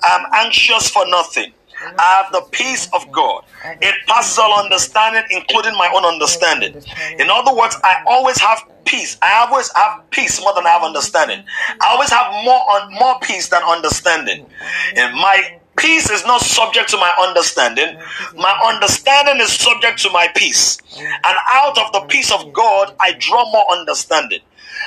I'm 0.03 0.26
anxious 0.35 0.90
for 0.90 1.07
nothing. 1.09 1.53
I 1.98 2.22
have 2.22 2.33
the 2.33 2.42
peace 2.50 2.88
of 2.92 3.11
God. 3.11 3.44
It 3.81 3.94
passes 4.07 4.38
all 4.38 4.62
understanding, 4.62 5.22
including 5.31 5.72
my 5.74 5.90
own 5.94 6.05
understanding. 6.05 6.74
In 7.18 7.31
other 7.31 7.55
words, 7.55 7.76
I 7.83 8.03
always 8.07 8.38
have 8.38 8.59
peace. 8.85 9.16
I 9.22 9.46
always 9.46 9.70
have 9.74 10.09
peace 10.11 10.40
more 10.42 10.55
than 10.55 10.66
I 10.66 10.70
have 10.70 10.83
understanding. 10.83 11.42
I 11.81 11.88
always 11.88 12.11
have 12.11 12.33
more 12.44 12.61
on 12.70 12.92
more 12.94 13.18
peace 13.20 13.48
than 13.48 13.62
understanding. 13.62 14.46
In 14.94 15.12
my 15.14 15.59
peace 15.80 16.10
is 16.10 16.24
not 16.24 16.42
subject 16.42 16.90
to 16.90 16.96
my 16.98 17.12
understanding. 17.20 17.98
My 18.36 18.52
understanding 18.66 19.40
is 19.40 19.52
subject 19.52 19.98
to 20.02 20.10
my 20.10 20.28
peace. 20.36 20.78
And 20.98 21.36
out 21.52 21.78
of 21.78 21.92
the 21.92 22.06
peace 22.08 22.30
of 22.30 22.52
God, 22.52 22.94
I 23.00 23.14
draw 23.18 23.50
more 23.50 23.64
understanding. 23.72 24.40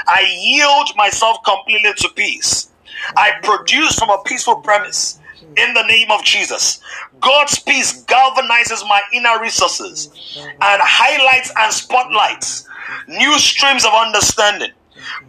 I 0.07 0.25
yield 0.39 0.95
myself 0.95 1.37
completely 1.43 1.93
to 1.97 2.09
peace. 2.15 2.69
I 3.17 3.31
produce 3.43 3.97
from 3.97 4.09
a 4.09 4.21
peaceful 4.25 4.57
premise 4.57 5.19
in 5.57 5.73
the 5.73 5.83
name 5.83 6.09
of 6.11 6.23
Jesus. 6.23 6.79
God's 7.19 7.59
peace 7.59 8.03
galvanizes 8.05 8.87
my 8.87 9.01
inner 9.13 9.39
resources 9.41 10.09
and 10.37 10.81
highlights 10.81 11.51
and 11.57 11.73
spotlights 11.73 12.67
new 13.07 13.37
streams 13.39 13.85
of 13.85 13.93
understanding, 13.93 14.71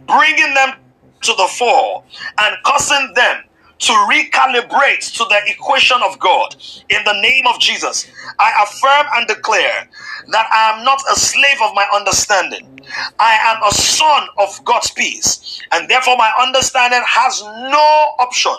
bringing 0.07 0.53
them 0.53 0.73
to 1.21 1.33
the 1.33 1.47
fore 1.57 2.03
and 2.37 2.55
causing 2.63 3.13
them 3.15 3.43
to 3.79 3.93
recalibrate 3.93 5.13
to 5.17 5.25
the 5.25 5.39
equation 5.47 5.97
of 6.03 6.19
God. 6.19 6.55
In 6.89 7.03
the 7.03 7.19
name 7.21 7.45
of 7.47 7.59
Jesus, 7.59 8.07
I 8.39 8.63
affirm 8.63 9.07
and 9.15 9.27
declare 9.27 9.89
that 10.31 10.47
I 10.53 10.77
am 10.77 10.85
not 10.85 11.01
a 11.11 11.15
slave 11.15 11.61
of 11.63 11.73
my 11.75 11.85
understanding. 11.93 12.79
I 13.19 13.37
am 13.45 13.63
a 13.63 13.71
son 13.71 14.27
of 14.39 14.63
God's 14.63 14.91
peace, 14.91 15.61
and 15.71 15.89
therefore 15.89 16.17
my 16.17 16.31
understanding 16.41 17.01
has 17.05 17.41
no 17.43 18.05
option 18.19 18.55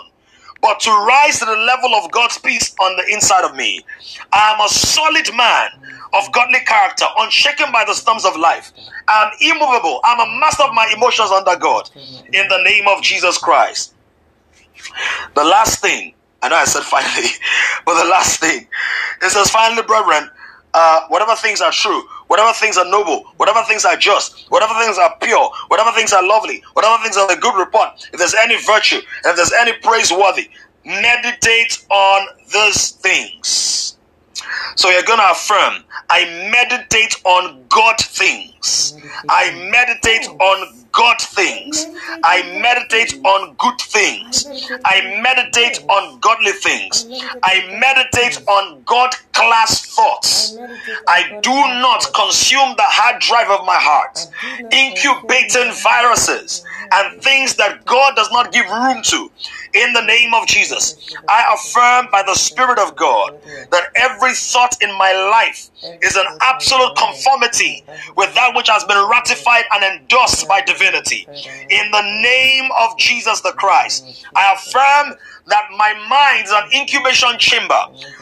but 0.61 0.79
to 0.79 0.89
rise 0.89 1.39
to 1.39 1.45
the 1.45 1.55
level 1.55 1.93
of 1.95 2.11
God's 2.11 2.37
peace 2.39 2.73
on 2.81 2.95
the 2.97 3.13
inside 3.13 3.45
of 3.45 3.55
me. 3.55 3.85
I 4.33 4.53
am 4.53 4.65
a 4.65 4.69
solid 4.69 5.29
man 5.35 5.69
of 6.13 6.31
godly 6.31 6.59
character, 6.61 7.05
unshaken 7.19 7.71
by 7.71 7.85
the 7.85 7.93
storms 7.93 8.25
of 8.25 8.35
life. 8.35 8.71
I 9.07 9.25
am 9.25 9.31
immovable. 9.39 9.99
I'm 10.03 10.19
a 10.19 10.39
master 10.39 10.63
of 10.63 10.73
my 10.73 10.91
emotions 10.95 11.29
under 11.31 11.55
God. 11.57 11.89
In 11.95 12.47
the 12.47 12.61
name 12.63 12.87
of 12.87 13.03
Jesus 13.03 13.37
Christ. 13.37 13.93
The 15.35 15.43
last 15.43 15.81
thing, 15.81 16.13
I 16.41 16.49
know 16.49 16.55
I 16.55 16.65
said 16.65 16.83
finally, 16.83 17.29
but 17.85 18.01
the 18.01 18.09
last 18.09 18.39
thing, 18.39 18.67
it 19.21 19.29
says, 19.29 19.49
finally, 19.49 19.83
brethren, 19.83 20.29
uh, 20.73 21.01
whatever 21.07 21.35
things 21.35 21.61
are 21.61 21.71
true, 21.71 22.03
whatever 22.27 22.53
things 22.53 22.77
are 22.77 22.85
noble, 22.85 23.23
whatever 23.37 23.63
things 23.63 23.85
are 23.85 23.97
just, 23.97 24.45
whatever 24.49 24.73
things 24.79 24.97
are 24.97 25.15
pure, 25.21 25.49
whatever 25.69 25.91
things 25.91 26.13
are 26.13 26.25
lovely, 26.25 26.61
whatever 26.73 27.01
things 27.01 27.17
are 27.17 27.31
a 27.31 27.35
good 27.35 27.57
report, 27.57 27.89
if 28.13 28.19
there's 28.19 28.35
any 28.35 28.61
virtue, 28.63 28.99
if 29.25 29.35
there's 29.35 29.53
any 29.53 29.73
praiseworthy, 29.81 30.49
meditate 30.85 31.83
on 31.89 32.27
these 32.53 32.91
things. 32.91 33.96
So 34.75 34.89
you're 34.89 35.03
going 35.03 35.19
to 35.19 35.31
affirm, 35.31 35.83
I 36.09 36.25
meditate 36.51 37.15
on 37.25 37.65
God 37.69 37.97
things. 37.99 38.93
I 39.29 39.51
meditate 39.71 40.27
on 40.39 40.85
God 40.91 41.17
things. 41.19 41.87
I 42.23 42.41
meditate 42.61 43.19
on 43.23 43.55
good 43.55 43.79
things. 43.79 44.47
I 44.85 45.21
meditate 45.21 45.79
on 45.89 46.19
godly 46.19 46.51
things. 46.53 47.05
I 47.43 47.61
meditate 47.79 48.41
on 48.47 48.83
God 48.85 49.11
class 49.33 49.85
thoughts. 49.95 50.57
I 51.07 51.39
do 51.41 51.51
not 51.51 52.05
consume 52.13 52.75
the 52.77 52.83
hard 52.85 53.21
drive 53.21 53.49
of 53.49 53.65
my 53.65 53.77
heart, 53.77 54.17
incubating 54.71 55.71
viruses 55.83 56.63
and 56.91 57.21
things 57.21 57.55
that 57.55 57.85
God 57.85 58.15
does 58.15 58.29
not 58.31 58.51
give 58.51 58.65
room 58.69 59.01
to. 59.03 59.29
In 59.77 59.93
the 59.93 60.01
name 60.01 60.33
of 60.33 60.47
Jesus, 60.47 60.95
I 61.29 61.53
affirm 61.53 62.07
by 62.11 62.23
the 62.23 62.33
Spirit 62.33 62.79
of 62.79 62.95
God 62.95 63.33
that 63.69 63.91
every 63.95 64.33
thought 64.33 64.81
in 64.81 64.89
my 64.97 65.13
life 65.31 65.69
is 66.01 66.15
an 66.15 66.25
absolute 66.41 66.95
conformity 66.97 67.83
with 68.15 68.33
that 68.33 68.55
which 68.55 68.69
has 68.69 68.83
been 68.85 69.07
ratified 69.09 69.65
and 69.73 69.83
endorsed 69.83 70.47
by 70.47 70.61
divinity. 70.61 71.27
In 71.69 71.91
the 71.91 72.01
name 72.23 72.69
of 72.79 72.97
Jesus 72.97 73.41
the 73.41 73.51
Christ, 73.51 74.25
I 74.35 74.53
affirm 74.53 75.15
that 75.47 75.65
my 75.77 75.93
mind 76.09 76.45
is 76.45 76.51
an 76.51 76.69
incubation 76.73 77.37
chamber 77.37 77.79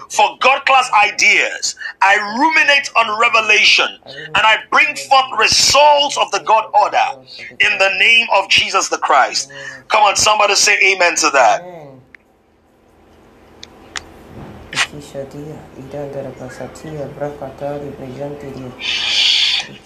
for 0.10 0.38
God 0.40 0.66
class 0.66 0.90
ideas. 0.94 1.76
I 2.02 2.18
ruminate 2.38 2.90
on 2.96 3.20
revelation 3.20 3.88
and 4.06 4.38
I 4.38 4.58
bring 4.72 4.96
forth 4.96 5.26
results 5.40 6.18
of 6.18 6.30
the 6.32 6.44
God 6.46 6.66
order 6.74 7.24
in 7.60 7.78
the 7.80 7.90
name 7.98 8.28
of 8.36 8.50
Jesus 8.50 8.90
the 8.90 8.98
Christ. 8.98 9.52
Come 9.88 10.04
on, 10.04 10.16
somebody 10.16 10.56
say 10.56 10.78
amen 10.94 11.16
to 11.18 11.30
that. 11.32 11.45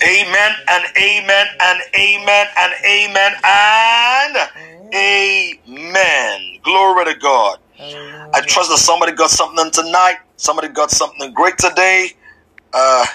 Amen 0.04 0.52
and 0.68 0.84
amen 0.98 1.48
and 1.62 1.80
amen 1.96 2.48
and 2.58 2.74
amen 2.86 3.34
and 3.44 4.38
amen. 4.96 6.60
Glory 6.64 7.06
to 7.06 7.16
God. 7.20 7.60
I 8.34 8.42
trust 8.42 8.70
that 8.70 8.78
somebody 8.78 9.12
got 9.14 9.30
something 9.30 9.72
tonight. 9.72 10.18
Somebody 10.38 10.70
got 10.70 10.92
something 10.92 11.34
great 11.34 11.58
today. 11.58 12.12
Uh, 12.74 13.06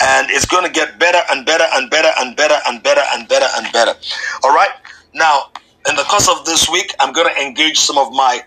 and 0.00 0.30
it's 0.30 0.46
going 0.46 0.64
to 0.64 0.70
get 0.70 0.98
better 0.98 1.20
and 1.30 1.44
better 1.44 1.66
and 1.74 1.90
better 1.90 2.10
and 2.18 2.36
better 2.36 2.56
and 2.66 2.82
better 2.82 3.02
and 3.14 3.28
better 3.28 3.46
and 3.56 3.72
better. 3.72 3.94
All 4.44 4.54
right. 4.54 4.70
Now, 5.14 5.50
in 5.88 5.96
the 5.96 6.02
course 6.04 6.28
of 6.28 6.44
this 6.44 6.68
week, 6.68 6.94
I'm 7.00 7.12
going 7.12 7.32
to 7.34 7.42
engage 7.42 7.78
some 7.78 7.98
of 7.98 8.12
my 8.12 8.42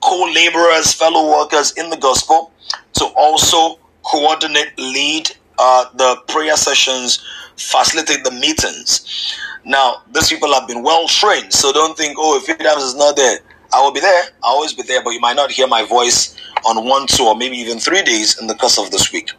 co 0.00 0.30
laborers, 0.34 0.92
fellow 0.92 1.30
workers 1.30 1.72
in 1.76 1.90
the 1.90 1.96
gospel 1.96 2.52
to 2.94 3.06
also 3.16 3.78
coordinate, 4.02 4.72
lead 4.78 5.30
uh, 5.58 5.86
the 5.94 6.16
prayer 6.28 6.56
sessions, 6.56 7.24
facilitate 7.56 8.24
the 8.24 8.30
meetings. 8.30 9.34
Now, 9.64 10.02
these 10.12 10.28
people 10.28 10.52
have 10.52 10.68
been 10.68 10.82
well 10.82 11.08
trained, 11.08 11.52
so 11.52 11.72
don't 11.72 11.96
think, 11.96 12.16
oh, 12.18 12.36
if 12.36 12.48
Adams 12.48 12.82
is 12.84 12.94
not 12.94 13.16
there, 13.16 13.38
I 13.74 13.82
will 13.82 13.92
be 13.92 14.00
there. 14.00 14.24
I'll 14.44 14.56
always 14.56 14.72
be 14.72 14.82
there, 14.82 15.02
but 15.02 15.10
you 15.10 15.20
might 15.20 15.36
not 15.36 15.50
hear 15.50 15.66
my 15.66 15.84
voice 15.84 16.36
on 16.64 16.86
one, 16.86 17.06
two, 17.06 17.24
or 17.24 17.34
maybe 17.34 17.56
even 17.56 17.78
three 17.80 18.02
days 18.02 18.38
in 18.40 18.46
the 18.46 18.54
course 18.54 18.78
of 18.78 18.90
this 18.90 19.12
week. 19.12 19.30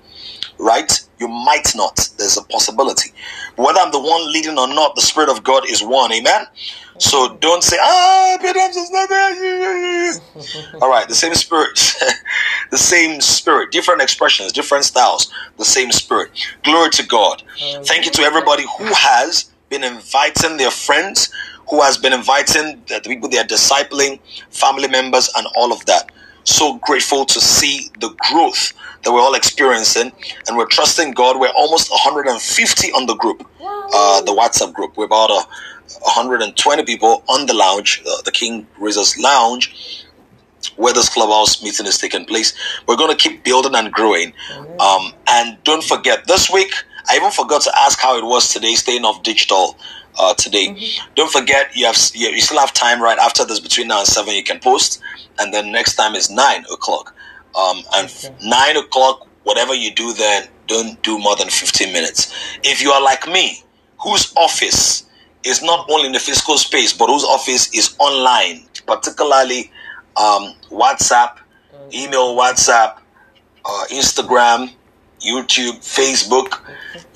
Right? 0.59 0.91
You 1.19 1.27
might 1.27 1.73
not. 1.75 2.09
There's 2.17 2.37
a 2.37 2.43
possibility. 2.43 3.11
Whether 3.55 3.79
I'm 3.79 3.91
the 3.91 3.99
one 3.99 4.31
leading 4.31 4.57
or 4.57 4.67
not, 4.67 4.95
the 4.95 5.01
Spirit 5.01 5.29
of 5.29 5.43
God 5.43 5.69
is 5.69 5.83
one. 5.83 6.11
Amen? 6.11 6.45
So 6.99 7.35
don't 7.41 7.63
say, 7.63 7.77
ah, 7.79 8.37
Adams 8.41 8.75
is 8.75 8.91
not 8.91 9.09
there. 9.09 10.13
All 10.81 10.89
right, 10.89 11.07
the 11.07 11.15
same 11.15 11.33
Spirit. 11.35 11.79
the 12.71 12.77
same 12.77 13.21
Spirit. 13.21 13.71
Different 13.71 14.01
expressions, 14.01 14.51
different 14.51 14.83
styles. 14.85 15.31
The 15.57 15.65
same 15.65 15.91
Spirit. 15.91 16.31
Glory 16.63 16.89
to 16.91 17.05
God. 17.05 17.43
Thank 17.83 18.05
you 18.05 18.11
to 18.13 18.21
everybody 18.23 18.63
who 18.77 18.85
has 18.93 19.51
been 19.69 19.83
inviting 19.83 20.57
their 20.57 20.71
friends, 20.71 21.31
who 21.69 21.81
has 21.81 21.97
been 21.97 22.13
inviting 22.13 22.83
the 22.87 23.01
people 23.03 23.29
they 23.29 23.37
are 23.37 23.43
discipling, 23.45 24.19
family 24.49 24.87
members, 24.87 25.29
and 25.37 25.47
all 25.55 25.71
of 25.73 25.85
that. 25.85 26.11
So 26.47 26.77
grateful 26.77 27.25
to 27.25 27.41
see 27.41 27.91
the 27.99 28.09
growth 28.31 28.71
that 29.03 29.11
we're 29.11 29.19
all 29.19 29.35
experiencing, 29.35 30.13
and 30.47 30.55
we're 30.55 30.65
trusting 30.65 31.11
God. 31.11 31.37
We're 31.37 31.49
almost 31.49 31.91
150 31.91 32.91
on 32.93 33.05
the 33.05 33.15
group, 33.15 33.45
uh, 33.61 34.21
the 34.21 34.31
WhatsApp 34.31 34.71
group. 34.73 34.95
We're 34.95 35.05
about 35.05 35.29
a 35.29 35.45
120 36.03 36.85
people 36.85 37.21
on 37.27 37.47
the 37.47 37.53
lounge, 37.53 38.01
uh, 38.07 38.21
the 38.23 38.31
King 38.31 38.65
Razors 38.79 39.17
Lounge, 39.19 40.05
where 40.77 40.93
this 40.93 41.09
clubhouse 41.09 41.61
meeting 41.61 41.85
is 41.85 41.97
taking 41.97 42.23
place. 42.23 42.53
We're 42.87 42.95
going 42.95 43.15
to 43.15 43.17
keep 43.17 43.43
building 43.43 43.75
and 43.75 43.91
growing. 43.91 44.31
Um, 44.79 45.11
and 45.27 45.61
don't 45.65 45.83
forget, 45.83 46.27
this 46.27 46.49
week, 46.49 46.71
I 47.09 47.17
even 47.17 47.31
forgot 47.31 47.61
to 47.63 47.71
ask 47.77 47.99
how 47.99 48.17
it 48.17 48.23
was 48.23 48.53
today, 48.53 48.75
staying 48.75 49.03
off 49.03 49.21
digital 49.21 49.75
uh, 50.19 50.33
today. 50.35 50.67
Mm-hmm. 50.67 51.13
Don't 51.15 51.31
forget, 51.31 51.75
you 51.75 51.85
have 51.85 51.97
you, 52.13 52.39
still 52.41 52.59
have 52.59 52.73
time 52.73 53.01
right 53.01 53.17
after 53.17 53.45
this 53.45 53.59
between 53.59 53.87
now 53.87 53.99
and 53.99 54.07
seven. 54.07 54.33
You 54.33 54.43
can 54.43 54.59
post, 54.59 55.01
and 55.39 55.53
then 55.53 55.71
next 55.71 55.95
time 55.95 56.15
is 56.15 56.29
nine 56.29 56.65
o'clock. 56.71 57.15
Um, 57.55 57.83
and 57.95 58.07
okay. 58.07 58.35
nine 58.43 58.77
o'clock, 58.77 59.27
whatever 59.43 59.73
you 59.73 59.91
do 59.93 60.13
then, 60.13 60.47
don't 60.67 61.01
do 61.03 61.17
more 61.19 61.35
than 61.35 61.49
fifteen 61.49 61.93
minutes. 61.93 62.33
If 62.63 62.81
you 62.81 62.91
are 62.91 63.01
like 63.01 63.27
me, 63.27 63.63
whose 63.99 64.33
office 64.35 65.05
is 65.43 65.61
not 65.63 65.89
only 65.89 66.07
in 66.07 66.11
the 66.11 66.19
physical 66.19 66.57
space, 66.57 66.93
but 66.93 67.07
whose 67.07 67.23
office 67.23 67.73
is 67.73 67.95
online, 67.99 68.65
particularly 68.85 69.71
um, 70.17 70.53
WhatsApp, 70.69 71.37
email, 71.93 72.35
WhatsApp, 72.35 72.97
uh, 73.65 73.85
Instagram, 73.89 74.73
YouTube, 75.21 75.77
Facebook. 75.77 76.61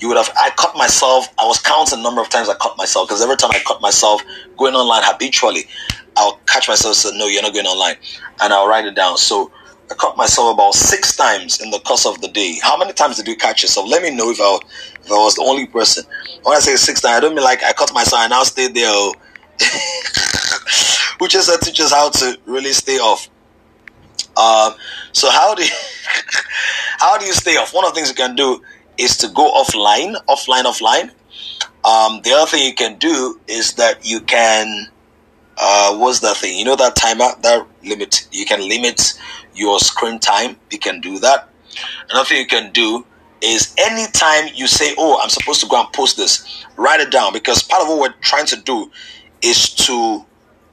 You 0.00 0.08
would 0.08 0.16
have. 0.16 0.30
I 0.36 0.50
cut 0.56 0.76
myself. 0.76 1.28
I 1.38 1.46
was 1.46 1.60
counting 1.60 1.98
the 1.98 2.02
number 2.02 2.20
of 2.20 2.28
times 2.28 2.48
I 2.48 2.54
cut 2.54 2.76
myself 2.76 3.08
because 3.08 3.22
every 3.22 3.36
time 3.36 3.50
I 3.52 3.60
cut 3.66 3.80
myself 3.80 4.22
going 4.56 4.74
online 4.74 5.02
habitually, 5.04 5.66
I'll 6.16 6.36
catch 6.46 6.68
myself 6.68 6.96
say, 6.96 7.10
"No, 7.16 7.26
you're 7.26 7.42
not 7.42 7.52
going 7.52 7.66
online," 7.66 7.96
and 8.40 8.52
I'll 8.52 8.66
write 8.66 8.86
it 8.86 8.94
down. 8.94 9.18
So 9.18 9.52
I 9.90 9.94
cut 9.94 10.16
myself 10.16 10.54
about 10.54 10.74
six 10.74 11.16
times 11.16 11.60
in 11.60 11.70
the 11.70 11.78
course 11.80 12.06
of 12.06 12.20
the 12.20 12.28
day. 12.28 12.58
How 12.62 12.76
many 12.76 12.92
times 12.92 13.16
did 13.16 13.28
you 13.28 13.36
catch 13.36 13.62
yourself? 13.62 13.88
Let 13.88 14.02
me 14.02 14.10
know 14.10 14.30
if 14.30 14.40
I 14.40 14.58
if 15.04 15.10
I 15.10 15.14
was 15.14 15.36
the 15.36 15.42
only 15.42 15.66
person. 15.66 16.04
When 16.42 16.56
I 16.56 16.60
say 16.60 16.76
six 16.76 17.00
times, 17.00 17.16
I 17.16 17.20
don't 17.20 17.34
mean 17.34 17.44
like 17.44 17.62
I 17.62 17.72
cut 17.72 17.92
myself 17.94 18.22
and 18.22 18.32
I'll 18.32 18.44
stay 18.44 18.68
there. 18.68 18.88
Oh. 18.88 19.14
Which 21.18 21.34
is 21.34 21.50
teaches 21.62 21.92
how 21.92 22.10
to 22.10 22.38
really 22.46 22.72
stay 22.72 22.98
off. 22.98 23.28
Um, 24.36 24.74
so 25.12 25.30
how 25.30 25.54
do 25.54 25.62
you, 25.62 25.70
how 26.98 27.18
do 27.18 27.26
you 27.26 27.32
stay 27.32 27.56
off? 27.56 27.74
One 27.74 27.84
of 27.84 27.92
the 27.92 27.96
things 27.96 28.08
you 28.08 28.14
can 28.14 28.34
do 28.34 28.62
is 28.98 29.16
to 29.18 29.28
go 29.28 29.50
offline, 29.52 30.14
offline, 30.26 30.64
offline. 30.64 31.10
Um, 31.84 32.20
the 32.22 32.32
other 32.32 32.46
thing 32.46 32.66
you 32.66 32.74
can 32.74 32.98
do 32.98 33.40
is 33.48 33.74
that 33.74 34.06
you 34.08 34.20
can 34.20 34.88
uh, 35.58 35.96
what's 35.96 36.20
that 36.20 36.36
thing? 36.36 36.58
You 36.58 36.64
know 36.64 36.76
that 36.76 36.96
timer, 36.96 37.28
that 37.42 37.66
limit. 37.84 38.26
You 38.32 38.44
can 38.44 38.66
limit 38.68 39.14
your 39.54 39.78
screen 39.78 40.18
time. 40.18 40.56
You 40.70 40.78
can 40.78 41.00
do 41.00 41.18
that. 41.20 41.48
Another 42.10 42.26
thing 42.26 42.38
you 42.38 42.46
can 42.46 42.72
do 42.72 43.04
is 43.40 43.74
anytime 43.78 44.48
you 44.54 44.66
say, 44.66 44.94
"Oh, 44.98 45.20
I'm 45.22 45.28
supposed 45.28 45.60
to 45.60 45.68
go 45.68 45.80
and 45.80 45.92
post 45.92 46.16
this," 46.16 46.64
write 46.76 47.00
it 47.00 47.10
down 47.10 47.32
because 47.32 47.62
part 47.62 47.82
of 47.82 47.88
what 47.88 47.98
we're 48.00 48.14
trying 48.20 48.46
to 48.46 48.56
do 48.56 48.90
is 49.42 49.70
to 49.86 50.24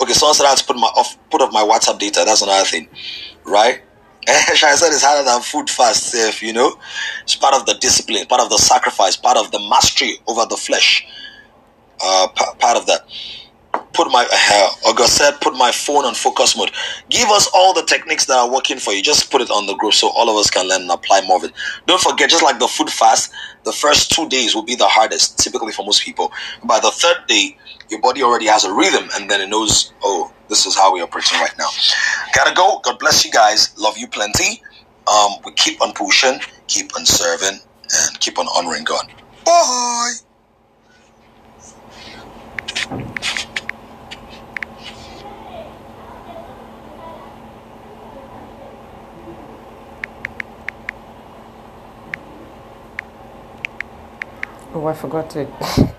okay. 0.02 0.14
Someone 0.14 0.36
said 0.36 0.46
I 0.46 0.50
have 0.50 0.60
to 0.60 0.66
put 0.66 0.78
my 0.78 0.88
off 0.88 1.18
put 1.30 1.42
off 1.42 1.52
my 1.52 1.64
WhatsApp 1.64 2.00
data. 2.00 2.24
That's 2.26 2.42
another 2.42 2.66
thing 2.66 2.88
right? 3.50 3.82
Shai 4.56 4.76
said 4.76 4.90
it's 4.94 5.04
harder 5.04 5.26
than 5.26 5.42
food 5.42 5.70
fast, 5.70 6.06
safe, 6.12 6.44
you 6.44 6.54
know. 6.54 6.78
It's 7.24 7.36
part 7.36 7.56
of 7.56 7.66
the 7.66 7.76
discipline, 7.76 8.26
part 8.28 8.42
of 8.42 8.50
the 8.50 8.58
sacrifice, 8.60 9.18
part 9.18 9.38
of 9.38 9.52
the 9.52 9.60
mastery 9.70 10.20
over 10.28 10.46
the 10.50 10.58
flesh. 10.58 11.06
Uh, 12.02 12.28
p- 12.36 12.46
part 12.60 12.78
of 12.78 12.86
that. 12.88 13.02
Put 13.94 14.12
my 14.12 14.28
uh, 14.32 14.70
August 14.90 15.18
said 15.18 15.34
put 15.42 15.56
my 15.56 15.72
phone 15.72 16.06
on 16.06 16.16
focus 16.16 16.58
mode. 16.58 16.72
Give 17.10 17.30
us 17.30 17.50
all 17.54 17.74
the 17.74 17.84
techniques 17.84 18.26
that 18.28 18.38
are 18.38 18.52
working 18.52 18.80
for 18.80 18.94
you. 18.94 19.04
Just 19.04 19.32
put 19.32 19.42
it 19.42 19.52
on 19.52 19.68
the 19.68 19.76
group 19.76 19.94
so 19.94 20.10
all 20.16 20.30
of 20.30 20.38
us 20.38 20.50
can 20.52 20.68
learn 20.68 20.84
and 20.84 20.92
apply 20.92 21.22
more 21.28 21.38
of 21.38 21.44
it. 21.46 21.54
Don't 21.88 22.02
forget, 22.02 22.30
just 22.30 22.44
like 22.44 22.60
the 22.60 22.68
food 22.68 22.90
fast, 22.90 23.32
the 23.66 23.74
first 23.74 24.12
two 24.12 24.30
days 24.30 24.56
will 24.56 24.66
be 24.66 24.76
the 24.76 24.88
hardest, 24.88 25.40
typically 25.40 25.74
for 25.74 25.86
most 25.86 26.04
people. 26.04 26.32
By 26.64 26.80
the 26.80 26.92
third 26.92 27.18
day, 27.28 27.58
your 27.90 28.02
body 28.02 28.24
already 28.24 28.48
has 28.48 28.66
a 28.66 28.74
rhythm 28.74 29.10
and 29.16 29.30
then 29.30 29.42
it 29.42 29.50
knows, 29.50 29.94
oh, 30.04 30.32
this 30.50 30.66
is 30.66 30.76
how 30.78 30.94
we're 30.94 31.04
operating 31.04 31.40
right 31.40 31.54
now. 31.60 31.70
Gotta 32.36 32.56
go. 32.56 32.82
God 32.84 33.00
bless 33.00 33.26
you 33.26 33.32
guys. 33.32 33.74
Love 33.78 33.98
you 33.98 34.08
plenty. 34.08 34.62
Um, 35.12 35.34
we 35.46 35.54
keep 35.54 35.82
on 35.82 35.94
pushing, 35.94 36.40
keep 36.68 36.96
on 36.98 37.06
serving, 37.06 37.60
and 37.94 38.20
keep 38.22 38.40
on 38.40 38.48
honoring 38.56 38.86
God. 38.86 39.04
Bye. 39.46 40.14
Oh, 54.82 54.88
I 54.88 54.94
forgot 54.94 55.30
to 55.32 55.94